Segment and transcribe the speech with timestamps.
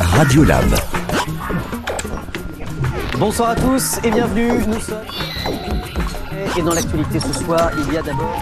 [0.00, 0.64] Radio Lab.
[3.18, 4.52] Bonsoir à tous et bienvenue.
[4.68, 4.98] Nous sommes.
[6.56, 8.40] Et dans l'actualité ce soir, il y a d'abord.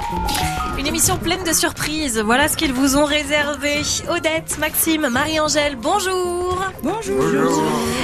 [0.85, 2.19] Une émission pleine de surprises.
[2.19, 3.81] Voilà ce qu'ils vous ont réservé.
[4.11, 6.63] Odette, Maxime, Marie-Angèle, bonjour.
[6.83, 7.25] Bonjour.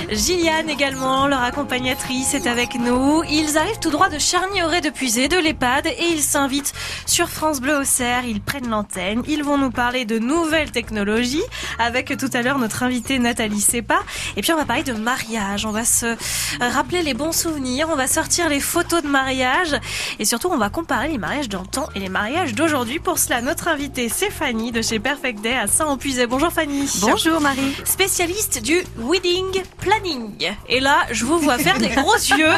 [0.09, 3.23] Gilliane également, leur accompagnatrice, est avec nous.
[3.31, 6.73] Ils arrivent tout droit de Charny-Auré de Puisé, de l'EHPAD, et ils s'invitent
[7.05, 8.25] sur France Bleu au Cerf.
[8.27, 9.23] Ils prennent l'antenne.
[9.29, 11.45] Ils vont nous parler de nouvelles technologies
[11.79, 14.01] avec tout à l'heure notre invitée Nathalie Sepa.
[14.39, 15.67] Et puis on va parler de mariage.
[15.67, 16.17] On va se
[16.59, 17.89] rappeler les bons souvenirs.
[17.93, 19.79] On va sortir les photos de mariage.
[20.19, 22.70] Et surtout, on va comparer les mariages d'antan et les mariages d'aujourd'hui.
[23.03, 26.29] Pour cela, notre invitée, c'est Fanny de chez Perfect Day à Saint-Empuisé.
[26.29, 26.89] Bonjour Fanny.
[27.01, 27.75] Bonjour Marie.
[27.85, 30.53] Spécialiste du wedding planning.
[30.69, 32.53] Et là, je vous vois faire des gros yeux.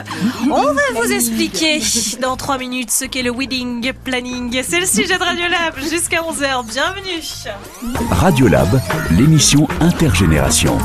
[0.51, 1.80] On va vous expliquer
[2.20, 4.62] dans trois minutes ce qu'est le wedding planning.
[4.62, 6.67] C'est le sujet de Radio Lab jusqu'à 11h.
[6.67, 7.23] Bienvenue.
[8.11, 10.77] Radio Lab, l'émission intergénération.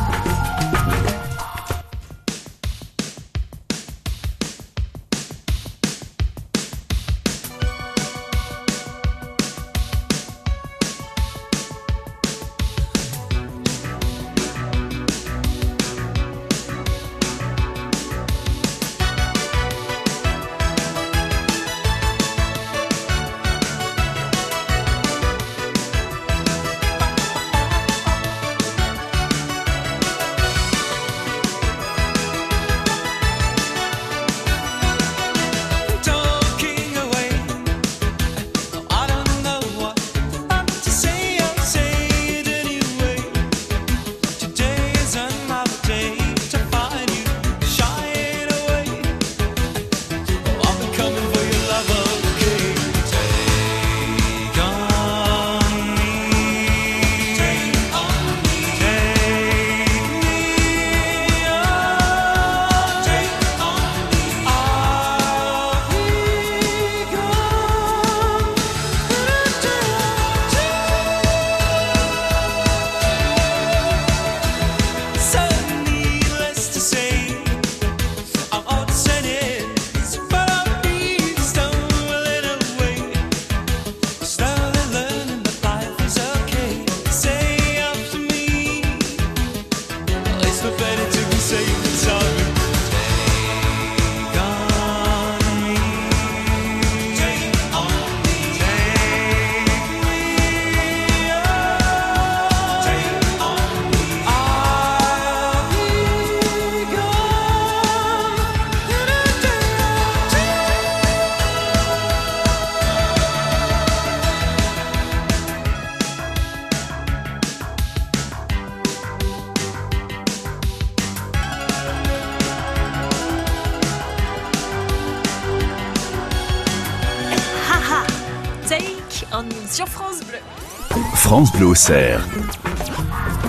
[131.45, 131.91] France.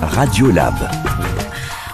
[0.03, 0.75] Radio Lab.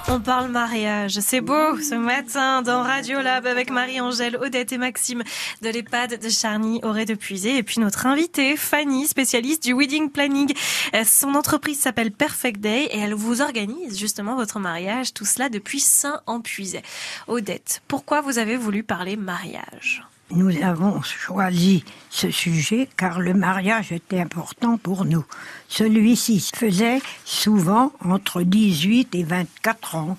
[0.09, 1.21] On parle mariage.
[1.21, 5.22] C'est beau ce matin dans Radio Lab avec Marie-Angèle, Odette et Maxime
[5.62, 7.59] de l'EHPAD de Charny, Auré de Puisé.
[7.59, 10.53] Et puis notre invitée, Fanny, spécialiste du wedding planning.
[10.94, 15.15] Euh, Son entreprise s'appelle Perfect Day et elle vous organise justement votre mariage.
[15.15, 16.82] Tout cela depuis Saint-Empuisé.
[17.28, 20.03] Odette, pourquoi vous avez voulu parler mariage?
[20.31, 25.25] Nous avons choisi ce sujet car le mariage était important pour nous.
[25.69, 30.19] Celui-ci faisait souvent entre 18 et 24 ans,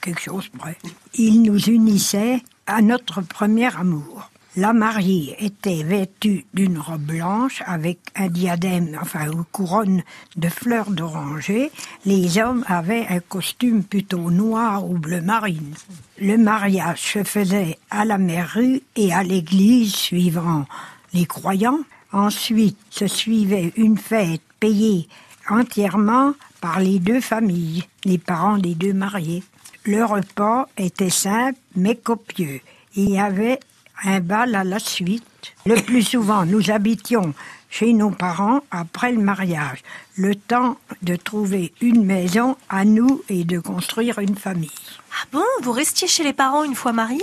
[0.00, 0.76] quelque chose près.
[1.14, 4.30] Il nous unissait à notre premier amour.
[4.56, 10.04] La mariée était vêtue d'une robe blanche avec un diadème, enfin une couronne
[10.36, 11.72] de fleurs d'oranger.
[12.04, 15.74] Les hommes avaient un costume plutôt noir ou bleu marine.
[16.20, 20.66] Le mariage se faisait à la mairie et à l'église suivant
[21.12, 21.80] les croyants.
[22.12, 25.08] Ensuite se suivait une fête payée
[25.50, 29.42] entièrement par les deux familles, les parents des deux mariés.
[29.84, 32.60] Le repas était simple mais copieux.
[32.94, 33.58] Il y avait
[34.02, 35.24] un bal à la suite.
[35.66, 37.34] Le plus souvent, nous habitions
[37.70, 39.82] chez nos parents après le mariage,
[40.16, 44.70] le temps de trouver une maison à nous et de construire une famille.
[45.16, 47.22] Ah bon Vous restiez chez les parents une fois mariés?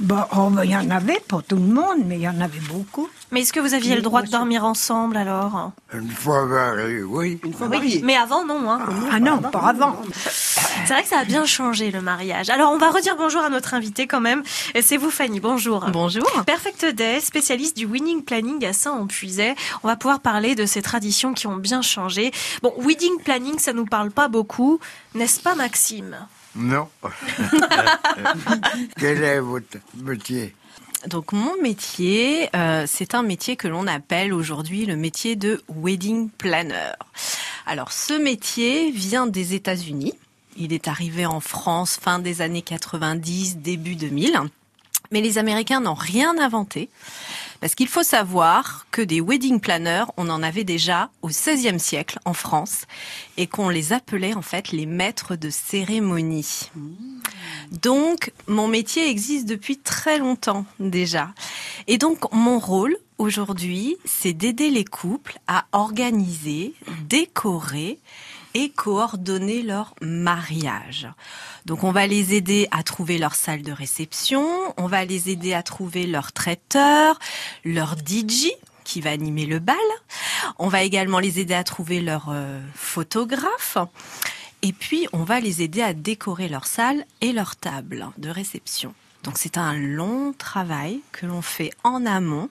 [0.00, 2.40] Bon, oh, ben, il y en avait pour tout le monde, mais il y en
[2.40, 3.08] avait beaucoup.
[3.30, 5.72] Mais est-ce que vous aviez le droit de dormir ensemble alors?
[5.92, 7.38] Une fois marié, oui.
[7.60, 8.70] Oui, mais avant non.
[8.70, 8.80] Hein.
[9.12, 10.00] Ah non, pas avant.
[10.22, 12.48] C'est vrai que ça a bien changé le mariage.
[12.48, 14.42] Alors on va redire bonjour à notre invité quand même.
[14.74, 15.84] Et C'est vous Fanny, bonjour.
[15.92, 16.24] Bonjour.
[16.46, 19.54] Perfect Day, spécialiste du winning planning à Saint-Opuiset.
[19.82, 22.30] On va pouvoir parler de ces traditions qui ont bien changé.
[22.62, 24.80] Bon, wedding planning, ça nous parle pas beaucoup,
[25.14, 26.16] n'est-ce pas Maxime?
[26.56, 26.88] Non.
[28.98, 30.54] Quel est votre métier
[31.06, 36.30] Donc mon métier, euh, c'est un métier que l'on appelle aujourd'hui le métier de wedding
[36.30, 36.92] planner.
[37.66, 40.14] Alors ce métier vient des États-Unis.
[40.56, 44.40] Il est arrivé en France fin des années 90, début 2000.
[45.12, 46.88] Mais les Américains n'ont rien inventé.
[47.60, 52.18] Parce qu'il faut savoir que des wedding planners, on en avait déjà au XVIe siècle
[52.24, 52.86] en France
[53.36, 56.70] et qu'on les appelait en fait les maîtres de cérémonie.
[57.82, 61.32] Donc, mon métier existe depuis très longtemps déjà.
[61.86, 66.74] Et donc, mon rôle aujourd'hui, c'est d'aider les couples à organiser,
[67.08, 67.98] décorer
[68.56, 71.08] et coordonner leur mariage.
[71.66, 74.46] Donc on va les aider à trouver leur salle de réception,
[74.78, 77.18] on va les aider à trouver leur traiteur,
[77.66, 78.46] leur DJ
[78.82, 79.76] qui va animer le bal.
[80.58, 83.76] On va également les aider à trouver leur euh, photographe.
[84.62, 88.94] Et puis, on va les aider à décorer leur salle et leur table de réception.
[89.22, 92.48] Donc, c'est un long travail que l'on fait en amont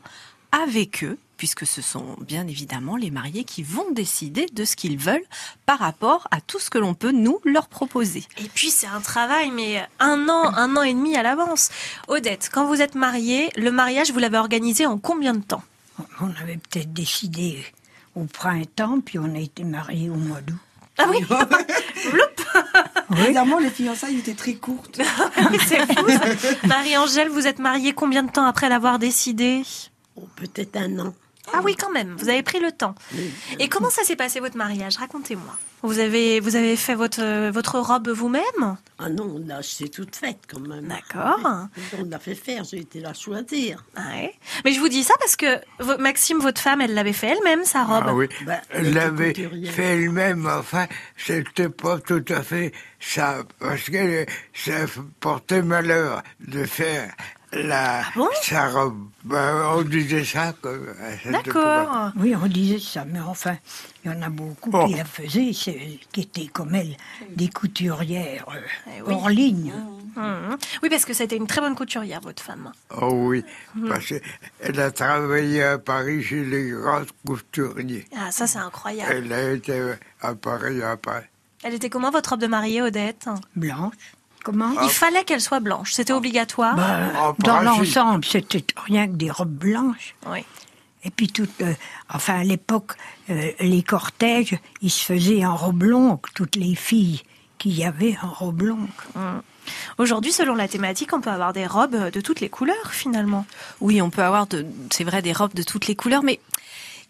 [0.51, 4.97] avec eux, puisque ce sont bien évidemment les mariés qui vont décider de ce qu'ils
[4.97, 5.25] veulent
[5.65, 8.23] par rapport à tout ce que l'on peut nous leur proposer.
[8.37, 11.69] Et puis c'est un travail, mais un an, un an et demi à l'avance.
[12.07, 15.63] Odette, quand vous êtes mariée, le mariage, vous l'avez organisé en combien de temps?
[16.19, 17.63] On avait peut-être décidé
[18.15, 20.57] au printemps, puis on a été mariés au mois d'août.
[20.97, 21.17] Ah oui
[23.17, 25.01] Évidemment, les fiançailles étaient très courtes.
[25.67, 26.05] C'est fou.
[26.67, 29.61] Marie-Angèle, vous êtes mariée combien de temps après l'avoir décidé?
[30.15, 31.13] Oh, Peut-être un an.
[31.53, 32.95] Ah oui, quand même, vous avez pris le temps.
[33.59, 34.97] Et comment ça s'est passé votre mariage?
[34.97, 35.55] Racontez-moi.
[35.83, 38.77] Vous avez, vous avez fait votre, votre robe vous-même?
[38.97, 40.87] Ah non, là, c'est toute faite quand même.
[40.87, 41.67] D'accord.
[41.99, 43.83] On l'a fait faire, j'ai été la choisir.
[43.95, 44.33] Ouais.
[44.63, 45.59] Mais je vous dis ça parce que
[45.99, 48.05] Maxime, votre femme, elle l'avait fait elle-même, sa robe.
[48.07, 50.87] Ah oui, Bah, elle l'avait fait elle-même, enfin,
[51.17, 54.25] c'était pas tout à fait ça, parce que
[54.55, 54.73] ça
[55.19, 57.13] portait malheur de faire
[57.63, 58.27] la, Ah bon?
[58.41, 59.07] Sa robe.
[59.23, 60.53] Ben, on disait ça.
[60.61, 60.69] pas-
[61.31, 62.11] D'accord.
[62.17, 63.57] Oui, on disait ça, mais enfin,
[64.03, 64.87] il y en a beaucoup Bon.
[64.87, 66.95] qui la faisaient, qui étaient comme elle,
[67.35, 68.59] des couturières euh,
[68.97, 69.13] Eh oui.
[69.13, 69.73] hors ligne.
[70.15, 70.57] Mhm.
[70.83, 72.71] Oui, parce que c'était une très bonne couturière, votre femme.
[73.01, 73.43] Oh oui,
[73.75, 73.89] Mhm.
[73.89, 78.05] parce qu'elle a travaillé à Paris chez les grands couturiers.
[78.15, 79.11] Ah, ça, c'est incroyable.
[79.11, 79.81] Elle a été
[80.21, 81.29] à Paris après.
[81.63, 83.25] Elle était comment, votre robe de mariée, Odette?
[83.55, 83.93] Blanche.
[84.45, 86.75] Comment Il fallait qu'elle soit blanche, c'était obligatoire.
[86.75, 90.15] Bah, en Dans l'ensemble, c'était rien que des robes blanches.
[90.27, 90.45] Oui.
[91.03, 91.73] Et puis, tout, euh,
[92.13, 92.91] enfin, à l'époque,
[93.31, 97.23] euh, les cortèges, ils se faisaient en robe longue, toutes les filles
[97.57, 98.87] qu'il y avait en robe longue.
[99.97, 103.45] Aujourd'hui, selon la thématique, on peut avoir des robes de toutes les couleurs, finalement.
[103.81, 104.47] Oui, on peut avoir,
[104.91, 106.39] c'est vrai, des robes de toutes les couleurs, mais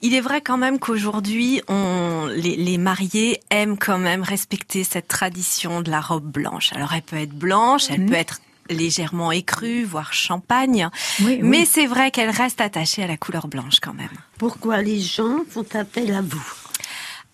[0.02, 5.08] il est vrai quand même qu'aujourd'hui, on, les, les mariés aiment quand même respecter cette
[5.08, 6.72] tradition de la robe blanche.
[6.74, 10.90] Alors, elle peut être blanche, elle peut être légèrement écrue, voire champagne,
[11.22, 11.40] Oui, oui.
[11.44, 14.10] mais c'est vrai qu'elle reste attachée à la couleur blanche quand même.
[14.40, 16.44] Pourquoi les gens font appel à vous?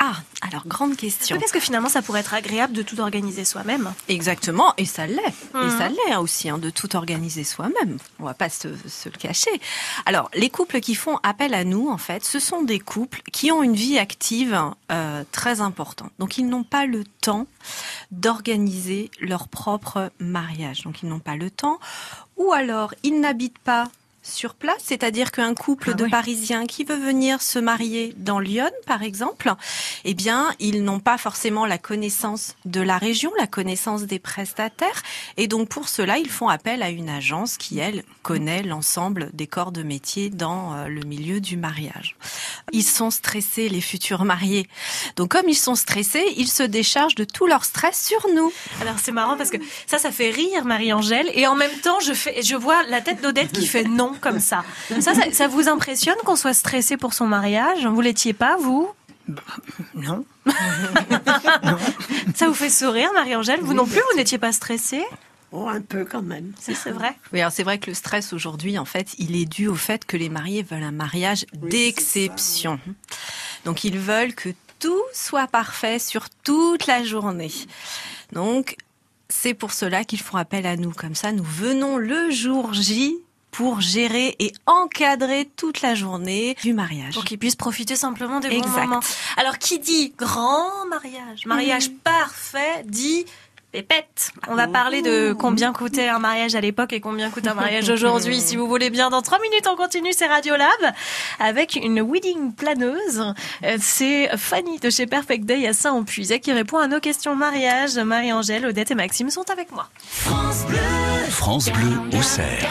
[0.03, 1.35] Ah, alors grande question.
[1.35, 3.93] Oui, parce que finalement, ça pourrait être agréable de tout organiser soi-même.
[4.07, 5.19] Exactement, et ça l'est.
[5.53, 5.77] Et Mhm.
[5.77, 7.97] ça l'est aussi, hein, de tout organiser soi-même.
[8.17, 9.51] On va pas se, se le cacher.
[10.07, 13.51] Alors, les couples qui font appel à nous, en fait, ce sont des couples qui
[13.51, 14.59] ont une vie active
[14.91, 16.11] euh, très importante.
[16.17, 17.45] Donc, ils n'ont pas le temps
[18.11, 20.81] d'organiser leur propre mariage.
[20.81, 21.79] Donc, ils n'ont pas le temps.
[22.37, 23.83] Ou alors, ils n'habitent pas
[24.23, 26.09] sur place, c'est-à-dire qu'un couple Ah de oui.
[26.09, 29.53] Parisiens qui veut venir se marier dans Lyon, par exemple,
[30.03, 35.01] eh bien, ils n'ont pas forcément la connaissance de la région, la connaissance des prestataires,
[35.37, 39.47] et donc pour cela, ils font appel à une agence qui, elle, connaît l'ensemble des
[39.47, 42.15] corps de métier dans euh, le milieu du mariage.
[42.71, 44.67] Ils sont stressés, les futurs mariés.
[45.15, 48.51] Donc, comme ils sont stressés, ils se déchargent de tout leur stress sur nous.
[48.81, 51.31] Alors, c'est marrant parce que ça, ça fait rire Marie-Angèle.
[51.33, 54.39] Et en même temps, je, fais, je vois la tête d'Odette qui fait non comme
[54.39, 54.63] ça.
[54.99, 57.85] Ça, ça, ça vous impressionne qu'on soit stressé pour son mariage?
[57.85, 58.89] Vous l'étiez pas, vous?
[59.95, 60.25] Non
[62.35, 63.61] Ça vous fait sourire, Marie-Angèle?
[63.61, 65.03] Vous non plus, vous n'étiez pas stressée
[65.53, 66.53] Oh, un peu quand même.
[66.59, 67.13] C'est c'est vrai.
[67.33, 70.05] Oui, alors c'est vrai que le stress aujourd'hui, en fait, il est dû au fait
[70.05, 72.79] que les mariés veulent un mariage d'exception.
[73.65, 74.49] Donc ils veulent que
[74.79, 77.51] tout soit parfait sur toute la journée.
[78.31, 78.77] Donc
[79.27, 80.91] c'est pour cela qu'ils font appel à nous.
[80.91, 83.17] Comme ça, nous venons le jour J
[83.51, 87.13] pour gérer et encadrer toute la journée du mariage.
[87.13, 88.85] Pour qu'ils puissent profiter simplement des bons Exact.
[88.87, 88.99] moments.
[89.37, 93.25] Alors, qui dit grand mariage, mariage parfait, dit
[93.71, 97.53] Pépette, on va parler de combien coûtait un mariage à l'époque et combien coûte un
[97.53, 99.09] mariage aujourd'hui, si vous voulez bien.
[99.09, 100.67] Dans trois minutes, on continue, c'est Radiolab
[101.39, 103.33] avec une wedding planeuse.
[103.63, 107.95] Euh, C'est Fanny de chez Perfect Day à Saint-Empuisé qui répond à nos questions mariage.
[107.97, 109.87] Marie-Angèle, Odette et Maxime sont avec moi.
[111.29, 112.69] France Bleu au cerf.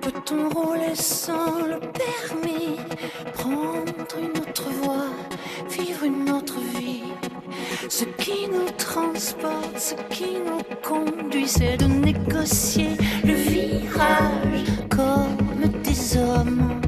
[0.00, 2.76] Peut-on rouler sans le permis.
[3.34, 5.06] Prendre une autre voie,
[5.70, 7.02] vivre une autre vie.
[7.88, 12.90] Ce qui nous transporte, ce qui nous conduit C'est de négocier
[13.24, 16.80] le virage comme des hommes.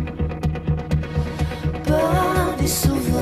[1.87, 3.14] Pas des sauvages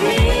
[0.00, 0.35] qu'on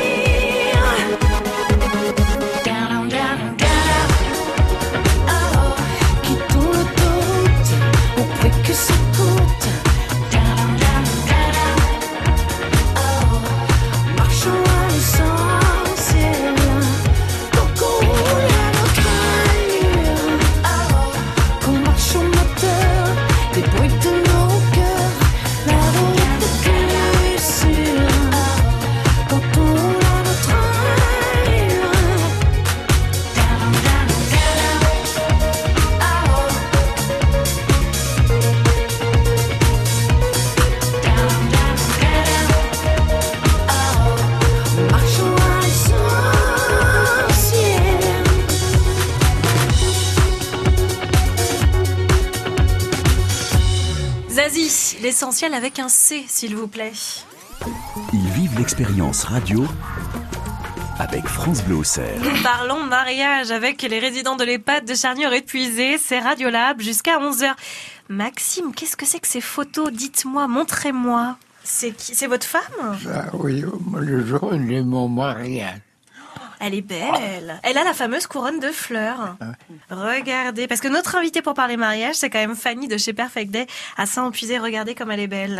[55.54, 56.92] Avec un C, s'il vous plaît.
[58.12, 59.64] Ils vivent l'expérience radio
[60.98, 62.20] avec France Bleu au cerf.
[62.20, 65.98] Nous parlons mariage avec les résidents de l'EHPAD de Charnier épuisé.
[65.98, 67.54] C'est Radiolab jusqu'à 11h.
[68.08, 69.92] Maxime, qu'est-ce que c'est que ces photos?
[69.92, 71.36] Dites-moi, montrez-moi.
[71.62, 72.14] C'est qui?
[72.14, 72.98] C'est votre femme?
[73.12, 73.64] Ah oui,
[73.96, 75.80] le jour de mon mariage.
[76.60, 77.60] Elle est belle.
[77.62, 79.36] Elle a la fameuse couronne de fleurs.
[79.90, 83.50] Regardez, parce que notre invitée pour parler mariage, c'est quand même Fanny de chez Perfect
[83.50, 84.58] Day à Saint-Empuisé.
[84.58, 85.54] Regardez comme elle est belle.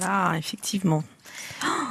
[0.00, 1.04] Là, effectivement.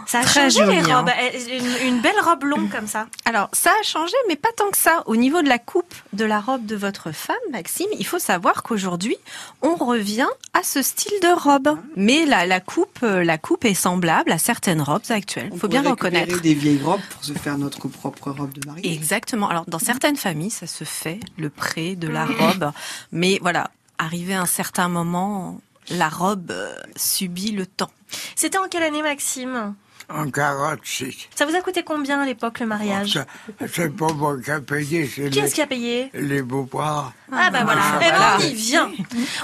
[0.05, 0.99] Ça a Très changé les joli, hein.
[0.99, 1.09] robes.
[1.19, 3.07] Elle- Une, une belle robe longue comme ça.
[3.25, 5.03] Alors, ça a changé, mais pas tant que ça.
[5.05, 8.63] Au niveau de la coupe de la robe de votre femme, Maxime, il faut savoir
[8.63, 9.17] qu'aujourd'hui,
[9.61, 11.77] on revient à ce style de robe.
[11.97, 15.49] Mais la, la coupe, euh, la coupe est semblable à certaines robes actuelles.
[15.53, 16.41] Il faut bien reconnaître.
[16.41, 18.93] des vieilles robes pour se faire notre propre robe de mariée.
[18.93, 19.49] Exactement.
[19.49, 22.71] Alors, dans certaines familles, ça se fait, le prêt de la robe.
[23.11, 25.59] Mais voilà, arrivé à un certain moment,
[25.89, 27.91] la robe euh, subit le temps.
[28.35, 29.75] C'était en quelle année, Maxime
[30.09, 31.27] En 46.
[31.35, 33.25] Ça vous a coûté combien à l'époque le mariage Ça,
[33.73, 37.11] c'est pas moi qui a payé, c'est Qui les, est-ce qui a payé les beaux-parents.
[37.31, 38.37] Ah bah voilà, Ah, Eh ben, voilà.
[38.37, 38.89] on y vient.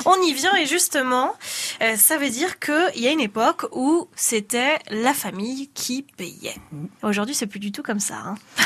[0.05, 1.33] On y vient et justement,
[1.81, 6.55] euh, ça veut dire qu'il y a une époque où c'était la famille qui payait.
[7.01, 8.15] Aujourd'hui, c'est plus du tout comme ça.
[8.25, 8.35] hein.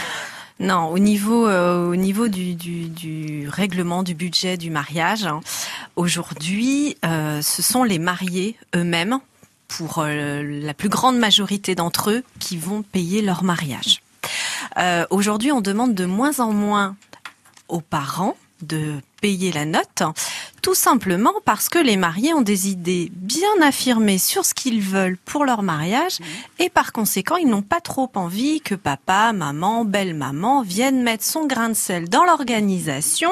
[0.59, 5.39] Non, au niveau, euh, au niveau du, du, du règlement du budget du mariage, hein,
[5.95, 9.19] aujourd'hui, euh, ce sont les mariés eux-mêmes
[9.67, 14.01] pour euh, la plus grande majorité d'entre eux qui vont payer leur mariage.
[14.77, 16.95] Euh, Aujourd'hui, on demande de moins en moins
[17.67, 20.03] aux parents de payer la note,
[20.61, 25.17] tout simplement parce que les mariés ont des idées bien affirmées sur ce qu'ils veulent
[25.25, 26.17] pour leur mariage
[26.59, 31.45] et par conséquent, ils n'ont pas trop envie que papa, maman, belle-maman viennent mettre son
[31.45, 33.31] grain de sel dans l'organisation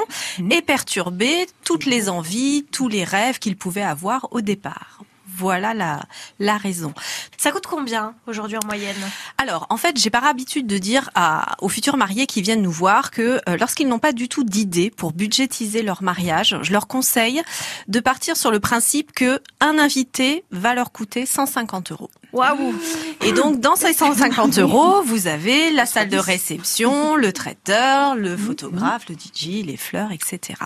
[0.51, 5.01] et perturber toutes les envies, tous les rêves qu'ils pouvaient avoir au départ.
[5.37, 6.01] Voilà la,
[6.39, 6.93] la raison.
[7.37, 8.95] Ça coûte combien aujourd'hui en moyenne?
[9.37, 12.71] Alors, en fait, j'ai par habitude de dire à, aux futurs mariés qui viennent nous
[12.71, 16.87] voir que euh, lorsqu'ils n'ont pas du tout d'idée pour budgétiser leur mariage, je leur
[16.87, 17.41] conseille
[17.87, 22.09] de partir sur le principe que un invité va leur coûter 150 euros.
[22.33, 22.73] Waouh
[23.21, 28.35] Et donc, dans ces 150 euros, vous avez la salle de réception, le traiteur, le
[28.35, 30.59] photographe, le DJ, les fleurs, etc.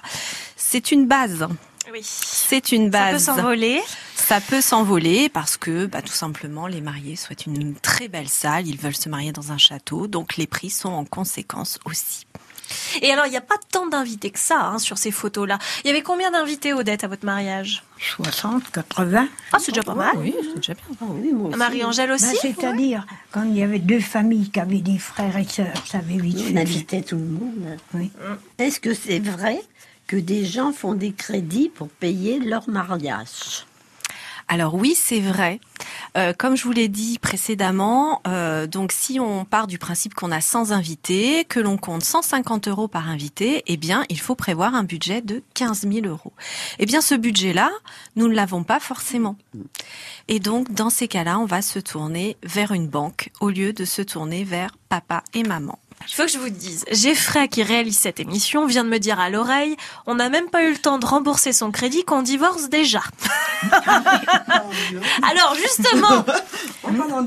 [0.55, 1.47] C'est une base.
[1.91, 2.01] Oui.
[2.03, 3.23] C'est une Ça peut base.
[3.25, 3.81] s'envoler.
[4.15, 8.67] Ça peut s'envoler parce que, bah, tout simplement, les mariés souhaitent une très belle salle.
[8.67, 12.25] Ils veulent se marier dans un château, donc les prix sont en conséquence aussi.
[13.01, 15.57] Et alors, il n'y a pas tant d'invités que ça hein, sur ces photos-là.
[15.83, 17.83] Il y avait combien d'invités, Odette, à votre mariage?
[17.99, 19.27] 60, 80.
[19.51, 20.15] Ah, c'est déjà pas mal.
[20.17, 20.83] Oui, c'est déjà bien.
[21.01, 21.33] Ah oui.
[21.57, 25.45] Marie-Angèle aussi Ben, C'est-à-dire, quand il y avait deux familles qui avaient des frères et
[25.45, 27.77] sœurs, ça avait vite On invitait tout le monde.
[27.95, 28.11] Oui.
[28.59, 29.59] Est-ce que c'est vrai
[30.09, 33.67] que des gens font des crédits pour payer leur mariage
[34.47, 35.59] Alors oui, c'est vrai.
[36.17, 40.31] Euh, comme je vous l'ai dit précédemment, euh, donc si on part du principe qu'on
[40.31, 44.73] a 100 invités, que l'on compte 150 euros par invité, eh bien, il faut prévoir
[44.73, 46.33] un budget de 15 000 euros.
[46.79, 47.69] Eh bien, ce budget-là,
[48.15, 49.35] nous ne l'avons pas forcément.
[50.27, 53.85] Et donc, dans ces cas-là, on va se tourner vers une banque au lieu de
[53.85, 55.77] se tourner vers papa et maman.
[56.07, 59.19] Il faut que je vous dise, Geoffrey qui réalise cette émission vient de me dire
[59.19, 59.75] à l'oreille,
[60.05, 63.01] on n'a même pas eu le temps de rembourser son crédit qu'on divorce déjà.
[65.23, 66.25] Alors justement,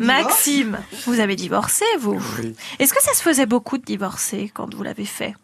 [0.00, 2.21] Maxime, vous avez divorcé vous.
[2.38, 5.35] Oui, Est-ce que ça se faisait beaucoup de divorcer quand vous l'avez fait?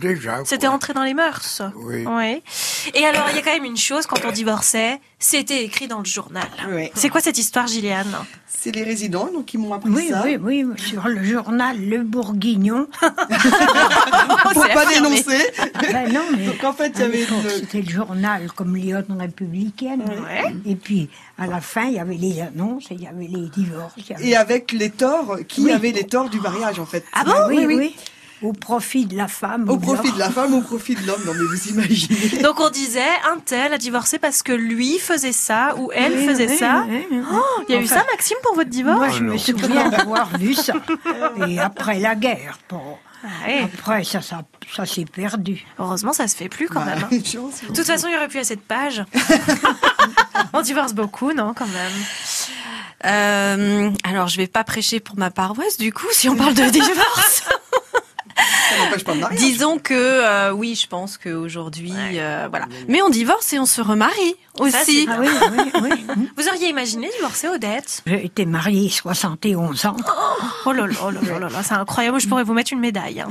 [0.00, 0.38] Déjà.
[0.44, 2.04] C'était entré dans les mœurs Oui.
[2.06, 2.42] Oui.
[2.94, 5.98] Et alors, il y a quand même une chose, quand on divorçait, c'était écrit dans
[5.98, 6.48] le journal.
[6.70, 6.90] Ouais.
[6.94, 8.14] C'est quoi cette histoire, Gilliane?
[8.46, 10.22] C'est les résidents donc qui m'ont appris Oui, ça.
[10.22, 12.88] oui, oui, sur le journal Le Bourguignon.
[13.00, 15.08] Pour pas affirmé.
[15.22, 15.46] dénoncer.
[15.92, 18.76] Ben non, mais Donc en fait, il y à avait une- C'était le journal comme
[18.76, 20.02] Lyon républicaine.
[20.02, 20.54] Ouais.
[20.66, 23.48] Et puis, à la fin, il y avait les annonces et il y avait les
[23.48, 23.94] divorces.
[23.96, 25.72] il y avait- Et avec les torts, qui Oui.
[25.72, 27.32] avait les torts du mariage en fait Ah bon?
[27.48, 27.96] Oui, oui,
[28.42, 29.68] Au profit de la femme.
[29.68, 31.20] Au profit de la femme, au profit de l'homme.
[31.26, 32.42] Non mais vous imaginez.
[32.42, 33.00] Donc on disait,
[33.30, 36.84] un tel a divorcé parce que lui faisait ça ou elle Oui, faisait oui, ça.
[36.88, 37.18] oui, oui.
[37.68, 40.54] Il y a eu ça, Maxime, pour votre divorce Moi, je me souviens d'avoir vu
[40.54, 40.72] ça.
[41.46, 42.80] Et après la guerre, bon.
[43.46, 43.64] Ouais.
[43.74, 44.40] Après, ça, ça,
[44.74, 45.66] ça s'est perdu.
[45.78, 47.04] Heureusement, ça se fait plus quand Bah, même.
[47.12, 47.16] hein.
[47.68, 49.04] De toute façon, il n'y aurait plus assez de pages.
[50.54, 51.92] on divorce beaucoup, non, quand même?
[53.04, 56.64] Euh, alors, je vais pas prêcher pour ma paroisse, du coup, si on parle de
[56.70, 57.42] divorce.
[58.70, 59.38] Ça n'empêche pas de mariage.
[59.40, 62.66] Disons que euh, oui, je pense qu'aujourd'hui, euh, voilà.
[62.88, 65.06] Mais on divorce et on se remarie aussi.
[65.10, 65.90] Ah oui, oui, oui.
[66.36, 68.02] Vous auriez imaginé divorcer Odette?
[68.06, 69.96] J'ai été mariée 71 ans.
[70.66, 72.20] Oh là là, oh là là, là là, c'est incroyable.
[72.20, 73.20] Je pourrais vous mettre une médaille.
[73.20, 73.28] hein.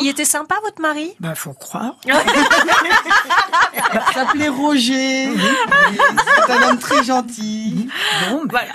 [0.00, 1.12] Il était sympa, votre mari?
[1.20, 1.94] Ben, faut croire.
[2.06, 2.12] Il
[4.14, 5.28] s'appelait Roger.
[6.46, 7.88] C'est un homme très gentil.
[8.30, 8.68] Bon, ben, Voilà.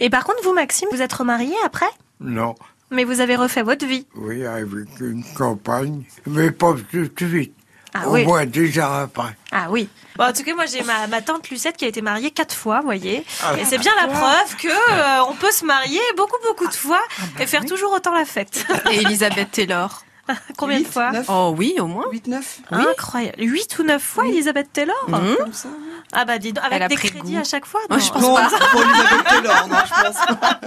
[0.00, 1.90] Et par contre, vous, Maxime, vous êtes remarié après?
[2.20, 2.54] Non,
[2.90, 4.06] Mais vous avez refait votre vie.
[4.16, 7.54] oui, avec une compagne, mais pas tout de suite.
[7.92, 8.24] Ah Au oui.
[8.24, 9.36] moins déjà après.
[9.50, 9.88] Ah oui.
[10.16, 12.54] Bon, en tout cas, moi, j'ai ma, ma tante Lucette qui a été mariée quatre
[12.54, 13.24] fois, vous voyez.
[13.42, 13.58] Ah.
[13.58, 17.00] et c'est bien la preuve que euh, on peut se marier beaucoup, beaucoup de fois
[17.18, 18.64] bah et faire toujours autant la fête.
[18.92, 20.04] Et Elisabeth Taylor.
[20.56, 22.04] Combien de fois neuf, Oh oui, au moins.
[22.10, 22.58] 8, 9.
[22.70, 23.36] Incroyable.
[23.38, 25.36] 8 ou 9 fois, Elisabeth Taylor Mhm.
[25.36, 25.68] Comme ça.
[26.12, 27.40] Ah bah dis donc, Elle avec a des crédits goût.
[27.40, 28.04] à chaque fois Moi, non.
[28.04, 28.48] je pense Non, pas.
[28.72, 30.60] pour Elisabeth Taylor, non, je pense pas.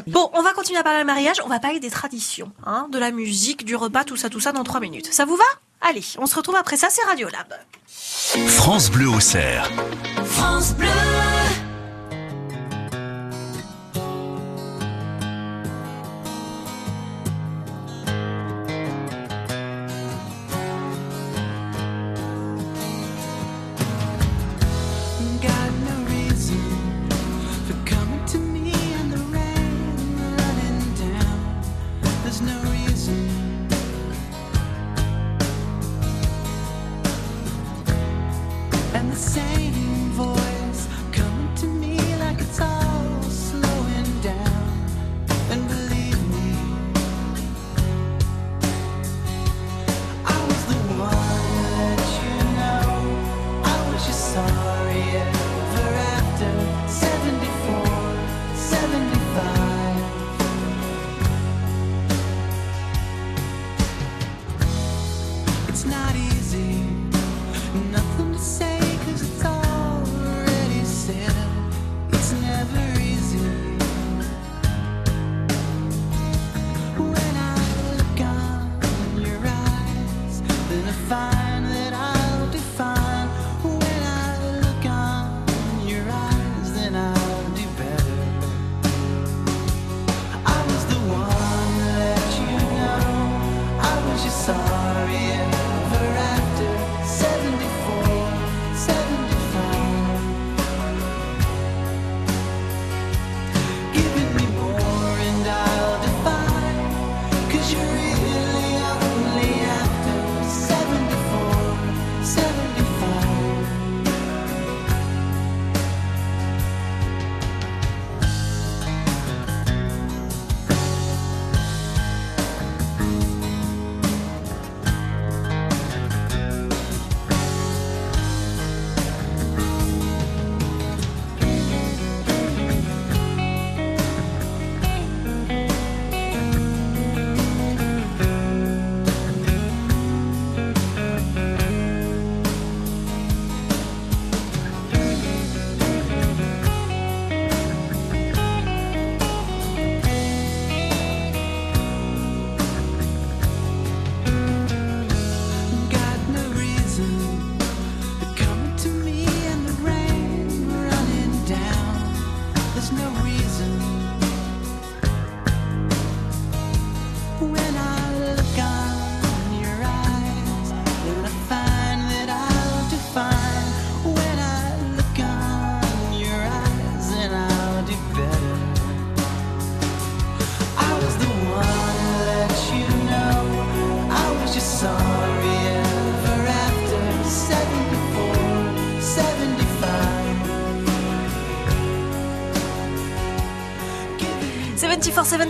[0.06, 1.36] Bon, on va continuer à parler de mariage.
[1.44, 4.52] On va parler des traditions, hein, de la musique, du repas, tout ça, tout ça
[4.52, 5.12] dans 3 minutes.
[5.12, 5.44] Ça vous va?
[5.80, 7.54] Allez, on se retrouve après ça, c'est Radiolab.
[7.86, 9.68] France Bleu au cerf.
[10.24, 10.88] France Bleu.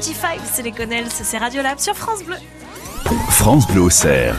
[0.00, 2.36] 2475, c'est les Connells, c'est Radio Lab sur France Bleu.
[3.28, 4.34] France Bleu Auxerre.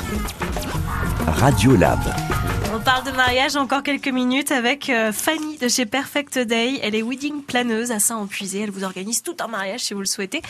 [1.28, 2.00] Radio Lab.
[2.74, 6.80] On parle de mariage encore quelques minutes avec euh, Fanny de chez Perfect Day.
[6.82, 8.62] Elle est wedding planeuse à Saint-Empuisé.
[8.62, 10.42] Elle vous organise tout un mariage si vous le souhaitez.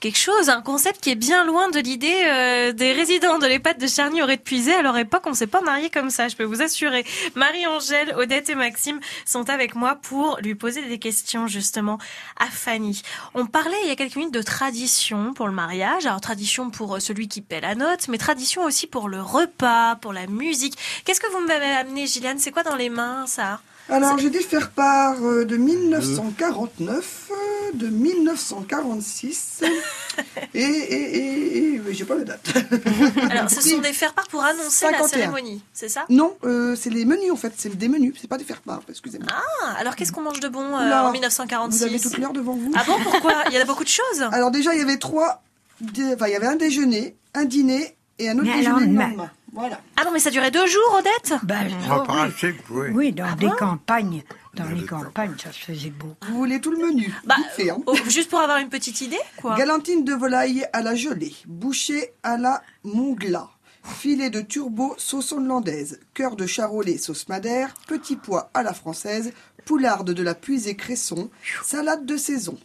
[0.00, 3.78] Quelque chose, un concept qui est bien loin de l'idée euh, des résidents de l'EHPAD
[3.78, 4.74] de Charny-Auré de Puisé.
[4.74, 7.04] À leur époque, on s'est pas marié comme ça, je peux vous assurer.
[7.36, 11.98] Marie-Angèle, Odette et Maxime sont avec moi pour lui poser des questions justement
[12.36, 13.02] à Fanny.
[13.34, 16.04] On parlait il y a quelques minutes de tradition pour le mariage.
[16.04, 19.94] Alors tradition pour euh, celui qui paie la note, mais tradition aussi pour le repas,
[19.96, 20.76] pour la musique.
[21.04, 22.40] Qu'est-ce que vous m'avez amené, Gilliane?
[22.40, 23.60] C'est quoi dans les mains, ça?
[23.90, 27.34] Alors, j'ai dû faire part euh, de 1949, euh,
[27.74, 29.62] de 1946,
[30.54, 32.52] et, et, et, et- mais j'ai pas la date.
[33.30, 35.08] Alors, ce sont des faire-part pour annoncer la 51.
[35.08, 36.04] cérémonie, c'est ça?
[36.08, 38.80] Non, euh, c'est les menus en fait, c'est des menus, c'est pas des faire part,
[38.88, 39.28] excusez-moi.
[39.32, 42.54] Ah, alors qu'est-ce qu'on mange de bon euh, en 1946 Vous avez toute l'heure devant
[42.54, 42.70] vous.
[42.76, 43.32] Ah bon, pourquoi?
[43.48, 44.22] Il y a beaucoup de choses.
[44.32, 45.42] Alors déjà, il y avait trois,
[45.82, 49.30] enfin, il y avait un déjeuner, un dîner et un autre Mais déjeuner alors, lendemain.
[49.52, 49.80] Voilà.
[49.96, 51.34] Ah non, mais ça durait deux jours, Odette?
[51.42, 52.06] Ben, En oh, oui.
[52.06, 52.86] principe, oui.
[52.92, 53.56] Oui, dans Ah des bon?
[53.58, 54.22] campagnes.
[54.54, 56.14] Dans les campagnes, ça se faisait beau.
[56.28, 57.78] Vous voulez tout le menu Bah, fait, hein.
[57.86, 59.56] oh, juste pour avoir une petite idée, quoi.
[59.56, 63.48] Galantine de volaille à la gelée, bouchée à la mongla,
[63.84, 69.32] filet de turbo sauce hollandaise, cœur de charolais sauce madère, petit pois à la française,
[69.66, 71.30] poularde de la puisée cresson,
[71.64, 72.58] salade de saison.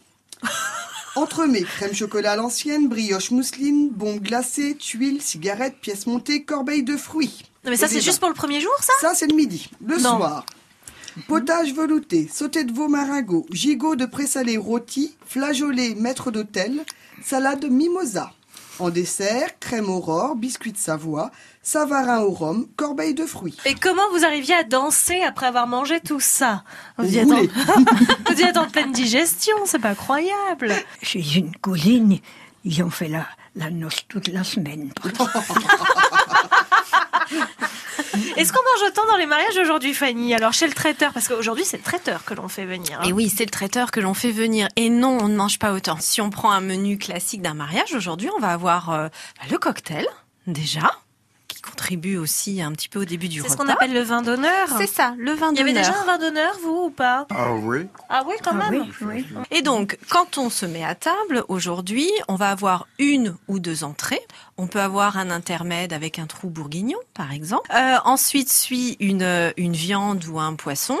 [1.16, 6.96] Entremets, crème chocolat à l'ancienne, brioche mousseline, bombe glacée, tuiles, cigarettes, pièces montées, corbeille de
[6.96, 7.42] fruits.
[7.64, 8.92] Non, mais ça, c'est juste pour le premier jour, ça?
[9.00, 9.70] Ça, c'est le midi.
[9.84, 10.18] Le Non.
[10.18, 10.44] soir.
[11.26, 16.84] Potage velouté, sauté de veau maringot, gigot de présalé rôti, flageolet maître d'hôtel,
[17.24, 18.30] salade mimosa.
[18.78, 21.30] En dessert, crème aurore, biscuit de Savoie,
[21.62, 23.56] savarin au rhum, corbeille de fruits.
[23.64, 26.62] Et comment vous arriviez à danser après avoir mangé tout ça
[26.98, 27.48] Vous y êtes, Roulé.
[27.76, 28.32] en...
[28.32, 30.72] vous y êtes en pleine digestion, c'est pas croyable.
[31.02, 32.18] Chez une cousine,
[32.64, 34.92] ils ont fait la, la noce toute la semaine.
[38.36, 40.34] Est-ce qu'on mange autant dans les mariages aujourd'hui, Fanny?
[40.34, 42.98] Alors, chez le traiteur, parce qu'aujourd'hui, c'est le traiteur que l'on fait venir.
[43.00, 43.04] hein.
[43.08, 44.68] Et oui, c'est le traiteur que l'on fait venir.
[44.76, 45.96] Et non, on ne mange pas autant.
[46.00, 49.08] Si on prend un menu classique d'un mariage, aujourd'hui, on va avoir euh,
[49.50, 50.06] le cocktail,
[50.46, 50.90] déjà,
[51.70, 53.52] contribue aussi un petit peu au début du C'est repas.
[53.52, 54.68] ce qu'on appelle le vin d'honneur.
[54.78, 55.88] C'est ça, le vin Il y avait d'honneur.
[55.90, 57.26] déjà un vin d'honneur, vous, ou pas?
[57.30, 58.86] Ah oui Ah oui, quand Ah même.
[59.02, 59.44] oui, oui.
[59.50, 63.84] Et donc, quand on se met à table, aujourd'hui, on va avoir une ou deux
[63.84, 64.20] entrées.
[64.58, 67.70] On peut avoir un intermède avec un trou bourguignon, par exemple.
[67.74, 70.98] Euh, ensuite suit une, une viande ou un poisson,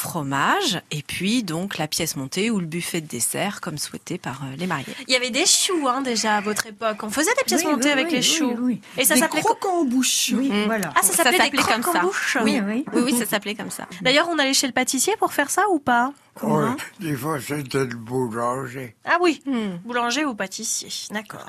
[0.00, 4.42] fromage, et puis donc la pièce montée ou le buffet de dessert, comme souhaité par
[4.44, 4.86] euh, les mariés.
[5.06, 6.98] Il y avait des choux hein, déjà à votre époque.
[7.02, 8.56] On faisait des pièces Oui, montées oui, avec oui, les choux.
[8.60, 8.80] oui.
[8.98, 10.32] Et ça s'appelait croquants en bouche.
[10.34, 10.92] Oui, voilà.
[10.96, 11.98] Ah, ça s'appelait des comme ça.
[12.00, 12.38] en bouche.
[12.42, 12.84] Oui, oui.
[12.92, 13.86] oui, oui, ça s'appelait comme ça.
[14.00, 16.12] D'ailleurs, on allait chez le pâtissier pour faire ça ou pas?
[16.42, 16.64] Oui,
[17.00, 18.94] des fois c'était le boulanger.
[19.04, 19.76] Ah oui, Hmm.
[19.84, 21.44] boulanger ou pâtissier, d'accord.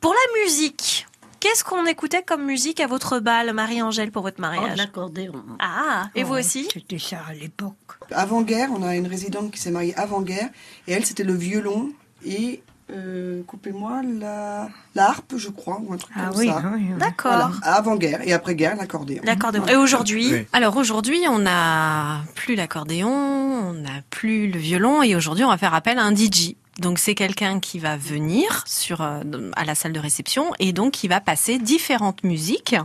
[0.00, 1.06] Pour la musique,
[1.46, 5.32] qu'est-ce qu'on écoutait comme musique à votre bal, Marie-Angèle, pour votre Oh, mariage l'accordéon.
[5.60, 7.74] Ah, et vous aussi C'était ça à l'époque.
[8.10, 10.48] Avant-guerre, on a une résidente qui s'est mariée avant-guerre,
[10.86, 11.90] et elle, c'était le violon
[12.24, 16.62] et, euh, coupez-moi, la, la harpe, je crois, ou un truc Ah comme oui, ça.
[16.74, 16.98] oui, oui.
[16.98, 17.32] D'accord.
[17.32, 19.22] Voilà, avant-guerre, et après-guerre, l'accordéon.
[19.24, 19.66] L'accordéon.
[19.66, 20.46] Et aujourd'hui Oui.
[20.52, 25.58] Alors aujourd'hui, on n'a plus l'accordéon, on n'a plus le violon et aujourd'hui, on va
[25.58, 26.54] faire appel à un DJ.
[26.78, 29.22] Donc c'est quelqu'un qui va venir sur euh,
[29.56, 32.76] à la salle de réception et donc qui va passer différentes musiques.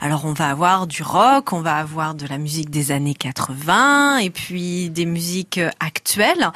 [0.00, 4.18] Alors on va avoir du rock, on va avoir de la musique des années 80
[4.18, 6.50] et puis des musiques euh, actuelles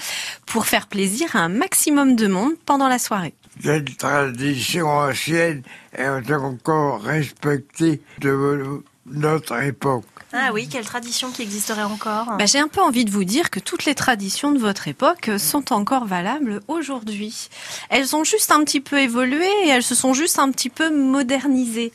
[0.47, 3.35] pour faire plaisir à un maximum de monde pendant la soirée.
[3.63, 5.63] Cette tradition ancienne
[5.97, 10.05] est encore respectée de notre époque.
[10.35, 13.51] Ah oui, quelle tradition qui existerait encore Bah, J'ai un peu envie de vous dire
[13.51, 17.49] que toutes les traditions de votre époque sont encore valables aujourd'hui.
[17.91, 20.91] Elles ont juste un petit peu évolué et elles se sont juste un petit peu
[20.91, 21.93] modernisées.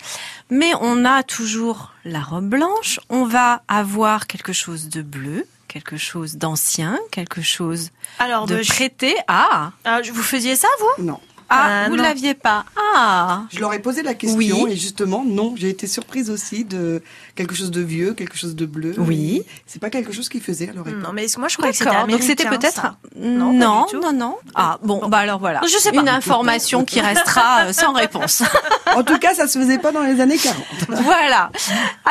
[0.49, 5.97] Mais on a toujours la robe blanche, on va avoir quelque chose de bleu, quelque
[5.97, 9.15] chose d'ancien, quelque chose Alors, de je- prêté.
[9.27, 11.03] Ah, ah, vous faisiez ça, vous?
[11.03, 11.19] Non.
[11.49, 12.03] ah, Ah, vous non.
[12.03, 12.65] l'aviez pas.
[12.99, 14.65] Ah, Je leur ai posé la question Oui.
[14.69, 17.03] et justement, non, j'ai été surprise aussi de
[17.35, 18.95] quelque chose de vieux, quelque chose de bleu.
[18.97, 19.43] Oui.
[19.67, 21.01] C'est pas quelque chose qu'ils faisaient à leur époque.
[21.03, 22.07] Non, mais moi, je croyais que c'était.
[22.07, 24.01] Donc c'était peut-être non, Non, pas du tout.
[24.01, 24.35] non, non.
[24.55, 25.61] Ah bon, bah alors voilà.
[25.63, 26.01] Je sais pas.
[26.01, 28.41] Une information qui restera euh, sans réponse.
[28.95, 30.55] En tout cas, ça se faisait pas dans les années 40.
[31.03, 31.51] voilà.